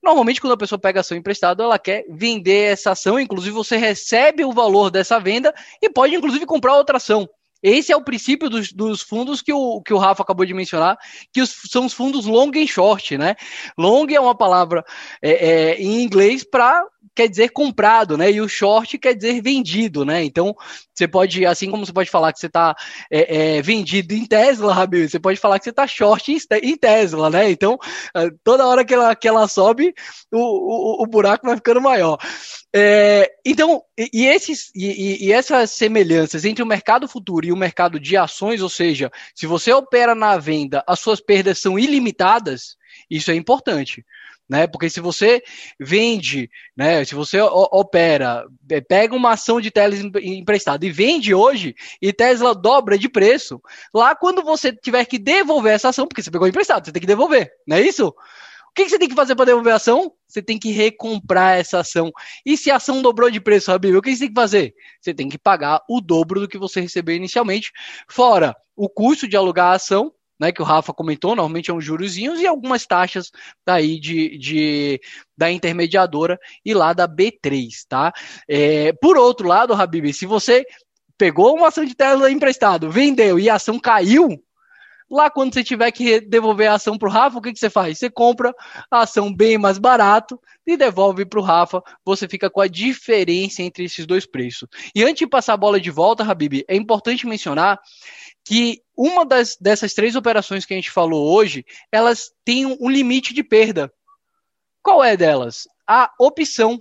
Normalmente, 0.02 0.40
quando 0.40 0.54
a 0.54 0.58
pessoa 0.58 0.78
pega 0.78 1.00
ação 1.00 1.16
emprestado, 1.16 1.62
ela 1.62 1.78
quer 1.78 2.04
vender 2.08 2.72
essa 2.72 2.92
ação, 2.92 3.20
inclusive 3.20 3.52
você 3.52 3.76
recebe 3.76 4.44
o 4.44 4.52
valor 4.52 4.90
dessa 4.90 5.18
venda 5.18 5.52
e 5.82 5.90
pode, 5.90 6.14
inclusive, 6.14 6.46
comprar 6.46 6.74
outra 6.74 6.96
ação. 6.96 7.28
Esse 7.62 7.90
é 7.90 7.96
o 7.96 8.04
princípio 8.04 8.48
dos, 8.48 8.72
dos, 8.72 9.02
fundos 9.02 9.42
que 9.42 9.52
o, 9.52 9.82
que 9.82 9.92
o 9.92 9.98
Rafa 9.98 10.22
acabou 10.22 10.46
de 10.46 10.54
mencionar, 10.54 10.96
que 11.32 11.40
os, 11.40 11.52
são 11.68 11.86
os 11.86 11.92
fundos 11.92 12.26
long 12.26 12.50
e 12.54 12.68
short, 12.68 13.16
né? 13.18 13.34
Long 13.76 14.06
é 14.08 14.20
uma 14.20 14.36
palavra 14.36 14.84
é, 15.22 15.30
é, 15.30 15.82
em 15.82 16.02
inglês 16.02 16.44
para 16.44 16.86
quer 17.14 17.28
dizer 17.28 17.50
comprado, 17.50 18.16
né? 18.16 18.30
E 18.30 18.40
o 18.40 18.48
short 18.48 18.98
quer 18.98 19.14
dizer 19.14 19.40
vendido, 19.42 20.04
né? 20.04 20.24
Então, 20.24 20.54
você 20.94 21.06
pode, 21.06 21.44
assim 21.44 21.70
como 21.70 21.84
você 21.84 21.92
pode 21.92 22.10
falar 22.10 22.32
que 22.32 22.40
você 22.40 22.46
está 22.46 22.74
é, 23.10 23.56
é, 23.56 23.62
vendido 23.62 24.14
em 24.14 24.24
Tesla, 24.24 24.72
Rabi, 24.72 25.08
você 25.08 25.18
pode 25.18 25.38
falar 25.38 25.58
que 25.58 25.64
você 25.64 25.70
está 25.70 25.86
short 25.86 26.36
em, 26.62 26.76
Tesla, 26.76 27.30
né? 27.30 27.50
Então, 27.50 27.78
é, 28.14 28.30
toda 28.42 28.66
hora 28.66 28.84
que 28.84 28.94
ela, 28.94 29.14
que 29.14 29.28
ela 29.28 29.46
sobe, 29.48 29.94
o, 30.32 30.38
o, 30.38 31.02
o 31.02 31.06
buraco 31.06 31.46
vai 31.46 31.56
ficando 31.56 31.80
maior. 31.80 32.18
É, 32.74 33.30
então, 33.44 33.82
e, 33.96 34.26
esses, 34.26 34.70
e, 34.74 35.26
e, 35.26 35.32
essas 35.32 35.70
semelhanças 35.70 36.44
entre 36.44 36.62
o 36.62 36.66
mercado 36.66 37.08
futuro 37.08 37.46
e 37.46 37.52
o 37.52 37.56
mercado 37.56 37.98
de 37.98 38.16
ações, 38.16 38.60
ou 38.60 38.68
seja, 38.68 39.10
se 39.34 39.46
você 39.46 39.72
opera 39.72 40.14
na 40.14 40.36
venda, 40.36 40.82
as 40.86 41.00
suas 41.00 41.20
perdas 41.20 41.58
são 41.58 41.78
ilimitadas, 41.78 42.76
isso 43.10 43.30
é 43.30 43.34
importante 43.34 44.04
né? 44.48 44.66
Porque 44.66 44.88
se 44.88 45.00
você 45.00 45.42
vende, 45.78 46.48
né? 46.76 47.04
Se 47.04 47.14
você 47.14 47.40
opera, 47.40 48.44
é, 48.70 48.80
pega 48.80 49.14
uma 49.14 49.32
ação 49.32 49.60
de 49.60 49.70
Tesla 49.70 50.10
emprestada 50.22 50.84
e 50.86 50.90
vende 50.90 51.34
hoje, 51.34 51.74
e 52.00 52.12
Tesla 52.12 52.54
dobra 52.54 52.98
de 52.98 53.08
preço, 53.08 53.60
lá 53.92 54.14
quando 54.14 54.42
você 54.42 54.72
tiver 54.72 55.04
que 55.04 55.18
devolver 55.18 55.74
essa 55.74 55.88
ação, 55.88 56.06
porque 56.06 56.22
você 56.22 56.30
pegou 56.30 56.46
emprestado, 56.46 56.84
você 56.84 56.92
tem 56.92 57.00
que 57.00 57.06
devolver, 57.06 57.50
não 57.66 57.76
é 57.76 57.80
isso? 57.80 58.08
O 58.08 58.74
que 58.76 58.88
você 58.88 58.98
tem 58.98 59.08
que 59.08 59.14
fazer 59.14 59.34
para 59.34 59.46
devolver 59.46 59.72
a 59.72 59.76
ação? 59.76 60.12
Você 60.28 60.42
tem 60.42 60.58
que 60.58 60.70
recomprar 60.70 61.58
essa 61.58 61.78
ação. 61.78 62.12
E 62.44 62.58
se 62.58 62.70
a 62.70 62.76
ação 62.76 63.00
dobrou 63.00 63.30
de 63.30 63.40
preço, 63.40 63.70
Rabib, 63.70 63.96
o 63.96 64.02
que 64.02 64.14
você 64.14 64.18
tem 64.18 64.28
que 64.28 64.34
fazer? 64.34 64.74
Você 65.00 65.14
tem 65.14 65.30
que 65.30 65.38
pagar 65.38 65.82
o 65.88 65.98
dobro 65.98 66.40
do 66.40 66.48
que 66.48 66.58
você 66.58 66.82
recebeu 66.82 67.16
inicialmente, 67.16 67.72
fora 68.06 68.54
o 68.76 68.86
custo 68.86 69.26
de 69.26 69.34
alugar 69.34 69.68
a 69.68 69.76
ação 69.76 70.12
né, 70.38 70.52
que 70.52 70.62
o 70.62 70.64
Rafa 70.64 70.92
comentou, 70.92 71.34
normalmente 71.34 71.70
é 71.70 71.74
um 71.74 71.80
jurozinhos 71.80 72.40
e 72.40 72.46
algumas 72.46 72.86
taxas 72.86 73.30
daí 73.64 73.98
de, 73.98 74.36
de 74.38 75.00
da 75.36 75.50
intermediadora 75.50 76.38
e 76.64 76.74
lá 76.74 76.92
da 76.92 77.08
B3, 77.08 77.68
tá? 77.88 78.12
É, 78.48 78.92
por 78.94 79.16
outro 79.16 79.48
lado, 79.48 79.74
Habib, 79.74 80.12
se 80.12 80.26
você 80.26 80.64
pegou 81.18 81.56
uma 81.56 81.68
ação 81.68 81.84
de 81.84 81.94
Tesla 81.94 82.30
emprestado, 82.30 82.90
vendeu 82.90 83.38
e 83.38 83.48
a 83.48 83.54
ação 83.54 83.78
caiu, 83.78 84.42
lá 85.10 85.30
quando 85.30 85.54
você 85.54 85.64
tiver 85.64 85.90
que 85.92 86.20
devolver 86.20 86.68
a 86.68 86.74
ação 86.74 86.98
para 86.98 87.08
o 87.08 87.12
Rafa, 87.12 87.38
o 87.38 87.42
que, 87.42 87.52
que 87.52 87.58
você 87.58 87.70
faz? 87.70 87.98
Você 87.98 88.10
compra 88.10 88.54
a 88.90 89.02
ação 89.02 89.34
bem 89.34 89.56
mais 89.56 89.78
barato 89.78 90.40
e 90.66 90.76
devolve 90.76 91.24
para 91.24 91.38
o 91.38 91.42
Rafa, 91.42 91.80
você 92.04 92.26
fica 92.26 92.50
com 92.50 92.60
a 92.60 92.66
diferença 92.66 93.62
entre 93.62 93.84
esses 93.84 94.04
dois 94.04 94.26
preços. 94.26 94.68
E 94.94 95.04
antes 95.04 95.18
de 95.18 95.26
passar 95.26 95.54
a 95.54 95.58
bola 95.58 95.80
de 95.80 95.90
volta, 95.90 96.24
Habib, 96.24 96.64
é 96.66 96.76
importante 96.76 97.26
mencionar 97.26 97.80
que 98.46 98.80
uma 98.96 99.26
das, 99.26 99.56
dessas 99.60 99.92
três 99.92 100.14
operações 100.14 100.64
que 100.64 100.72
a 100.72 100.76
gente 100.76 100.90
falou 100.90 101.34
hoje, 101.34 101.66
elas 101.90 102.30
têm 102.44 102.64
um 102.64 102.88
limite 102.88 103.34
de 103.34 103.42
perda. 103.42 103.92
Qual 104.80 105.02
é 105.02 105.16
delas? 105.16 105.66
A 105.86 106.12
opção. 106.18 106.80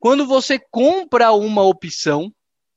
Quando 0.00 0.26
você 0.26 0.58
compra 0.58 1.32
uma 1.32 1.62
opção, 1.62 2.34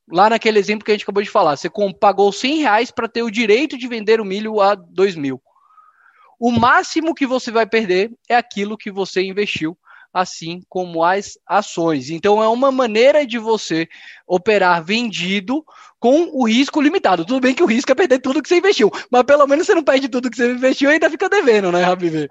lá 0.08 0.30
naquele 0.30 0.60
exemplo 0.60 0.84
que 0.84 0.92
a 0.92 0.94
gente 0.94 1.02
acabou 1.02 1.24
de 1.24 1.28
falar, 1.28 1.56
você 1.56 1.68
pagou 2.00 2.30
100 2.30 2.58
reais 2.58 2.90
para 2.92 3.08
ter 3.08 3.24
o 3.24 3.30
direito 3.30 3.76
de 3.76 3.88
vender 3.88 4.20
o 4.20 4.24
milho 4.24 4.60
a 4.60 4.76
2 4.76 5.16
mil. 5.16 5.42
O 6.38 6.52
máximo 6.52 7.14
que 7.14 7.26
você 7.26 7.50
vai 7.50 7.66
perder 7.66 8.12
é 8.28 8.36
aquilo 8.36 8.78
que 8.78 8.92
você 8.92 9.22
investiu 9.22 9.76
assim 10.14 10.62
como 10.68 11.02
as 11.02 11.36
ações. 11.44 12.08
Então 12.08 12.40
é 12.40 12.48
uma 12.48 12.70
maneira 12.70 13.26
de 13.26 13.36
você 13.36 13.88
operar 14.26 14.84
vendido 14.84 15.64
com 15.98 16.30
o 16.32 16.46
risco 16.46 16.80
limitado. 16.80 17.24
Tudo 17.24 17.40
bem 17.40 17.54
que 17.54 17.62
o 17.62 17.66
risco 17.66 17.90
é 17.90 17.94
perder 17.94 18.20
tudo 18.20 18.40
que 18.40 18.48
você 18.48 18.58
investiu, 18.58 18.90
mas 19.10 19.24
pelo 19.24 19.46
menos 19.46 19.66
você 19.66 19.74
não 19.74 19.82
perde 19.82 20.08
tudo 20.08 20.30
que 20.30 20.36
você 20.36 20.52
investiu 20.52 20.88
e 20.90 20.92
ainda 20.92 21.10
fica 21.10 21.28
devendo, 21.28 21.72
né, 21.72 21.82
Rabi? 21.82 22.30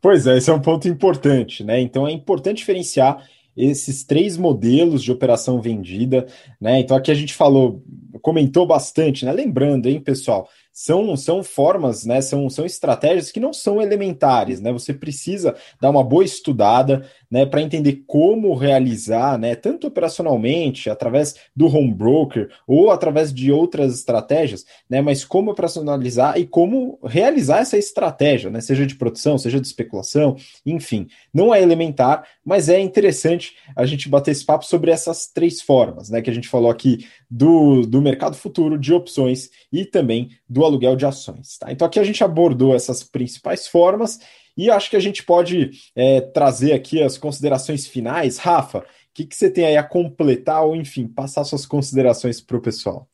Pois 0.00 0.26
é, 0.26 0.38
esse 0.38 0.50
é 0.50 0.54
um 0.54 0.60
ponto 0.60 0.88
importante, 0.88 1.62
né? 1.62 1.80
Então 1.80 2.06
é 2.06 2.12
importante 2.12 2.58
diferenciar 2.58 3.28
esses 3.56 4.04
três 4.04 4.36
modelos 4.36 5.02
de 5.02 5.12
operação 5.12 5.60
vendida, 5.60 6.26
né? 6.60 6.80
Então 6.80 6.96
aqui 6.96 7.10
a 7.10 7.14
gente 7.14 7.34
falou, 7.34 7.82
comentou 8.24 8.66
bastante, 8.66 9.26
né? 9.26 9.32
Lembrando, 9.32 9.86
hein, 9.86 10.00
pessoal, 10.00 10.48
são, 10.72 11.16
são 11.16 11.44
formas, 11.44 12.04
né, 12.04 12.20
são, 12.20 12.50
são 12.50 12.66
estratégias 12.66 13.30
que 13.30 13.38
não 13.38 13.52
são 13.52 13.80
elementares, 13.80 14.60
né? 14.60 14.72
Você 14.72 14.92
precisa 14.92 15.54
dar 15.80 15.88
uma 15.88 16.02
boa 16.02 16.24
estudada, 16.24 17.08
né, 17.30 17.46
para 17.46 17.62
entender 17.62 18.02
como 18.08 18.54
realizar, 18.54 19.38
né, 19.38 19.54
tanto 19.54 19.86
operacionalmente, 19.86 20.90
através 20.90 21.36
do 21.54 21.66
home 21.66 21.94
broker 21.94 22.48
ou 22.66 22.90
através 22.90 23.32
de 23.32 23.52
outras 23.52 23.94
estratégias, 23.94 24.64
né, 24.90 25.00
mas 25.00 25.24
como 25.24 25.52
operacionalizar 25.52 26.38
e 26.38 26.46
como 26.46 26.98
realizar 27.04 27.58
essa 27.58 27.78
estratégia, 27.78 28.50
né, 28.50 28.60
seja 28.60 28.84
de 28.84 28.96
produção, 28.96 29.38
seja 29.38 29.60
de 29.60 29.66
especulação, 29.66 30.36
enfim. 30.66 31.06
Não 31.32 31.54
é 31.54 31.62
elementar, 31.62 32.26
mas 32.44 32.68
é 32.68 32.80
interessante 32.80 33.54
a 33.76 33.86
gente 33.86 34.08
bater 34.08 34.32
esse 34.32 34.44
papo 34.44 34.64
sobre 34.64 34.90
essas 34.90 35.28
três 35.28 35.60
formas, 35.60 36.10
né, 36.10 36.20
que 36.20 36.30
a 36.30 36.34
gente 36.34 36.48
falou 36.48 36.70
aqui 36.70 37.06
do, 37.34 37.82
do 37.82 38.00
mercado 38.00 38.36
futuro 38.36 38.78
de 38.78 38.94
opções 38.94 39.50
e 39.72 39.84
também 39.84 40.30
do 40.48 40.64
aluguel 40.64 40.94
de 40.94 41.04
ações. 41.04 41.58
Tá? 41.58 41.72
Então 41.72 41.84
aqui 41.84 41.98
a 41.98 42.04
gente 42.04 42.22
abordou 42.22 42.76
essas 42.76 43.02
principais 43.02 43.66
formas 43.66 44.20
e 44.56 44.70
acho 44.70 44.88
que 44.88 44.94
a 44.94 45.00
gente 45.00 45.24
pode 45.24 45.72
é, 45.96 46.20
trazer 46.20 46.72
aqui 46.72 47.02
as 47.02 47.18
considerações 47.18 47.88
finais. 47.88 48.38
Rafa, 48.38 48.78
o 48.78 48.82
que, 49.12 49.26
que 49.26 49.34
você 49.34 49.50
tem 49.50 49.64
aí 49.64 49.76
a 49.76 49.82
completar 49.82 50.62
ou, 50.64 50.76
enfim, 50.76 51.08
passar 51.08 51.42
suas 51.42 51.66
considerações 51.66 52.40
para 52.40 52.56
o 52.56 52.60
pessoal? 52.60 53.08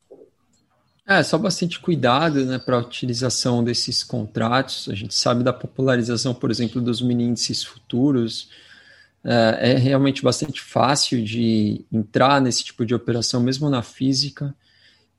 É, 1.07 1.23
só 1.23 1.39
bastante 1.39 1.79
cuidado 1.79 2.45
né, 2.45 2.59
para 2.59 2.75
a 2.75 2.79
utilização 2.79 3.63
desses 3.63 4.03
contratos. 4.03 4.87
A 4.87 4.93
gente 4.93 5.15
sabe 5.15 5.43
da 5.43 5.51
popularização, 5.51 6.31
por 6.31 6.51
exemplo, 6.51 6.79
dos 6.79 7.01
mini 7.01 7.33
futuros. 7.65 8.49
É, 9.23 9.71
é 9.71 9.77
realmente 9.77 10.23
bastante 10.23 10.61
fácil 10.61 11.23
de 11.23 11.85
entrar 11.91 12.41
nesse 12.41 12.63
tipo 12.63 12.85
de 12.85 12.95
operação, 12.95 13.41
mesmo 13.41 13.69
na 13.69 13.83
física, 13.83 14.55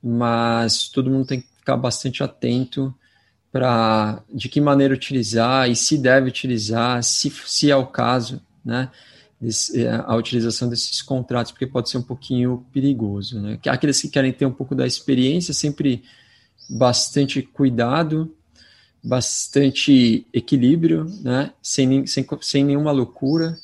mas 0.03 0.89
todo 0.89 1.11
mundo 1.11 1.27
tem 1.27 1.41
que 1.41 1.49
ficar 1.57 1.77
bastante 1.77 2.23
atento 2.23 2.93
para 3.53 4.23
de 4.33 4.49
que 4.49 4.61
maneira 4.61 4.95
utilizar 4.95 5.71
e 5.71 5.77
se 5.77 5.99
deve 5.99 6.29
utilizar, 6.29 7.03
se, 7.05 7.31
se 7.31 7.71
é 7.71 7.77
o 7.77 7.87
caso, 7.87 8.41
né? 8.65 8.91
Desse, 9.41 9.85
é, 9.85 9.91
a 9.93 10.15
utilização 10.17 10.69
desses 10.69 11.03
contratos, 11.03 11.53
porque 11.53 11.67
pode 11.67 11.91
ser 11.91 11.99
um 11.99 12.03
pouquinho 12.03 12.65
perigoso. 12.73 13.41
Né? 13.41 13.59
Aqueles 13.67 14.01
que 14.01 14.09
querem 14.09 14.33
ter 14.33 14.47
um 14.47 14.53
pouco 14.53 14.73
da 14.73 14.87
experiência, 14.87 15.53
sempre 15.53 16.05
bastante 16.71 17.43
cuidado, 17.43 18.33
bastante 19.03 20.25
equilíbrio, 20.33 21.07
né? 21.23 21.53
sem, 21.61 22.07
sem, 22.07 22.25
sem 22.41 22.65
nenhuma 22.65 22.93
loucura, 22.93 23.59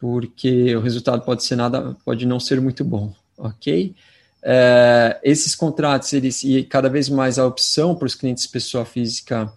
porque 0.00 0.74
o 0.74 0.80
resultado 0.80 1.22
pode 1.22 1.44
ser 1.44 1.56
nada, 1.56 1.94
pode 2.04 2.24
não 2.24 2.40
ser 2.40 2.58
muito 2.60 2.82
bom, 2.82 3.14
ok? 3.36 3.94
É, 4.42 5.20
esses 5.22 5.54
contratos, 5.54 6.12
eles, 6.14 6.42
e 6.42 6.64
cada 6.64 6.88
vez 6.88 7.10
mais 7.10 7.38
a 7.38 7.46
opção 7.46 7.94
para 7.94 8.06
os 8.06 8.14
clientes 8.14 8.46
pessoa 8.46 8.86
física 8.86 9.52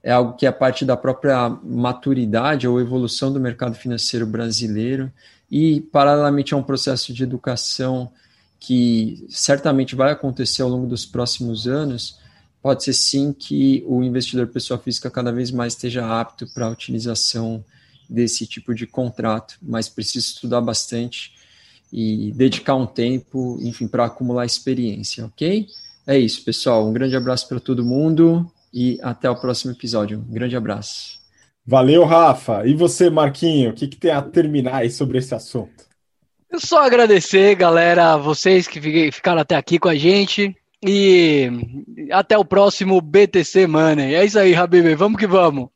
é 0.00 0.12
algo 0.12 0.34
que 0.34 0.46
é 0.46 0.52
parte 0.52 0.84
da 0.84 0.96
própria 0.96 1.48
maturidade 1.64 2.68
ou 2.68 2.80
evolução 2.80 3.32
do 3.32 3.40
mercado 3.40 3.74
financeiro 3.74 4.24
brasileiro 4.24 5.12
e, 5.50 5.80
paralelamente, 5.80 6.54
é 6.54 6.56
um 6.56 6.62
processo 6.62 7.12
de 7.12 7.24
educação 7.24 8.08
que 8.60 9.26
certamente 9.28 9.96
vai 9.96 10.12
acontecer 10.12 10.62
ao 10.62 10.68
longo 10.68 10.86
dos 10.86 11.04
próximos 11.04 11.66
anos, 11.66 12.18
pode 12.62 12.84
ser 12.84 12.92
sim 12.92 13.32
que 13.32 13.84
o 13.86 14.02
investidor 14.04 14.46
pessoa 14.46 14.78
física 14.78 15.10
cada 15.10 15.32
vez 15.32 15.50
mais 15.50 15.72
esteja 15.72 16.20
apto 16.20 16.46
para 16.46 16.66
a 16.66 16.70
utilização 16.70 17.64
desse 18.08 18.46
tipo 18.46 18.74
de 18.74 18.86
contrato, 18.86 19.58
mas 19.60 19.88
precisa 19.88 20.26
estudar 20.26 20.60
bastante 20.60 21.32
e 21.92 22.32
dedicar 22.32 22.74
um 22.74 22.86
tempo, 22.86 23.58
enfim, 23.62 23.88
para 23.88 24.06
acumular 24.06 24.46
experiência, 24.46 25.24
ok? 25.26 25.66
É 26.06 26.18
isso, 26.18 26.44
pessoal. 26.44 26.86
Um 26.88 26.92
grande 26.92 27.16
abraço 27.16 27.48
para 27.48 27.60
todo 27.60 27.84
mundo 27.84 28.50
e 28.72 28.98
até 29.02 29.28
o 29.28 29.36
próximo 29.36 29.72
episódio. 29.72 30.18
Um 30.18 30.32
grande 30.32 30.56
abraço. 30.56 31.18
Valeu, 31.66 32.04
Rafa. 32.04 32.66
E 32.66 32.74
você, 32.74 33.10
Marquinho, 33.10 33.70
o 33.70 33.74
que, 33.74 33.86
que 33.86 33.96
tem 33.96 34.10
a 34.10 34.22
terminar 34.22 34.76
aí 34.76 34.90
sobre 34.90 35.18
esse 35.18 35.34
assunto? 35.34 35.86
Eu 36.50 36.58
só 36.58 36.82
agradecer, 36.82 37.54
galera, 37.54 38.16
vocês 38.16 38.66
que 38.66 38.80
ficaram 39.12 39.42
até 39.42 39.54
aqui 39.54 39.78
com 39.78 39.88
a 39.88 39.94
gente. 39.94 40.56
E 40.82 41.50
até 42.12 42.38
o 42.38 42.44
próximo 42.44 43.00
BTC 43.00 43.66
Money. 43.66 44.14
É 44.14 44.24
isso 44.24 44.38
aí, 44.38 44.54
Habib. 44.54 44.94
Vamos 44.94 45.18
que 45.18 45.26
vamos. 45.26 45.68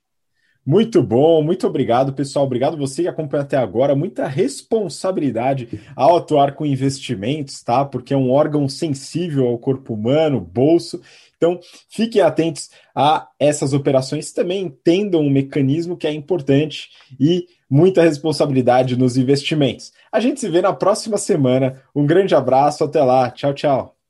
Muito 0.65 1.03
bom, 1.03 1.43
muito 1.43 1.67
obrigado, 1.67 2.13
pessoal. 2.13 2.45
Obrigado 2.45 2.77
você 2.77 3.03
que 3.03 3.09
acompanha 3.09 3.43
até 3.43 3.57
agora. 3.57 3.97
Muita 3.97 4.29
responsabilidade 4.29 5.81
ao 5.97 6.17
atuar 6.17 6.55
com 6.55 6.65
investimentos, 6.65 7.63
tá? 7.63 7.85
Porque 7.85 8.15
é 8.15 8.17
um 8.17 8.31
órgão 8.31 8.69
sensível 8.69 9.49
ao 9.49 9.59
corpo 9.59 9.95
humano, 9.95 10.41
bolso. 10.41 11.01
Então, 11.37 11.59
fiquem 11.89 12.23
atentos 12.23 12.71
a 12.95 13.29
essas 13.41 13.73
operações. 13.73 14.33
Também 14.33 14.63
entendam 14.67 15.27
o 15.27 15.31
mecanismo 15.31 15.97
que 15.97 16.07
é 16.07 16.13
importante 16.13 16.91
e 17.19 17.47
muita 17.69 18.03
responsabilidade 18.03 18.97
nos 18.97 19.17
investimentos. 19.17 19.93
A 20.13 20.21
gente 20.21 20.39
se 20.39 20.49
vê 20.49 20.63
na 20.63 20.73
próxima 20.73 21.19
semana. 21.19 21.83
Um 21.93 22.07
grande 22.07 22.37
abraço, 22.37 22.85
até 22.85 23.03
lá. 23.03 23.29
Tchau, 23.33 23.53
tchau. 23.53 24.02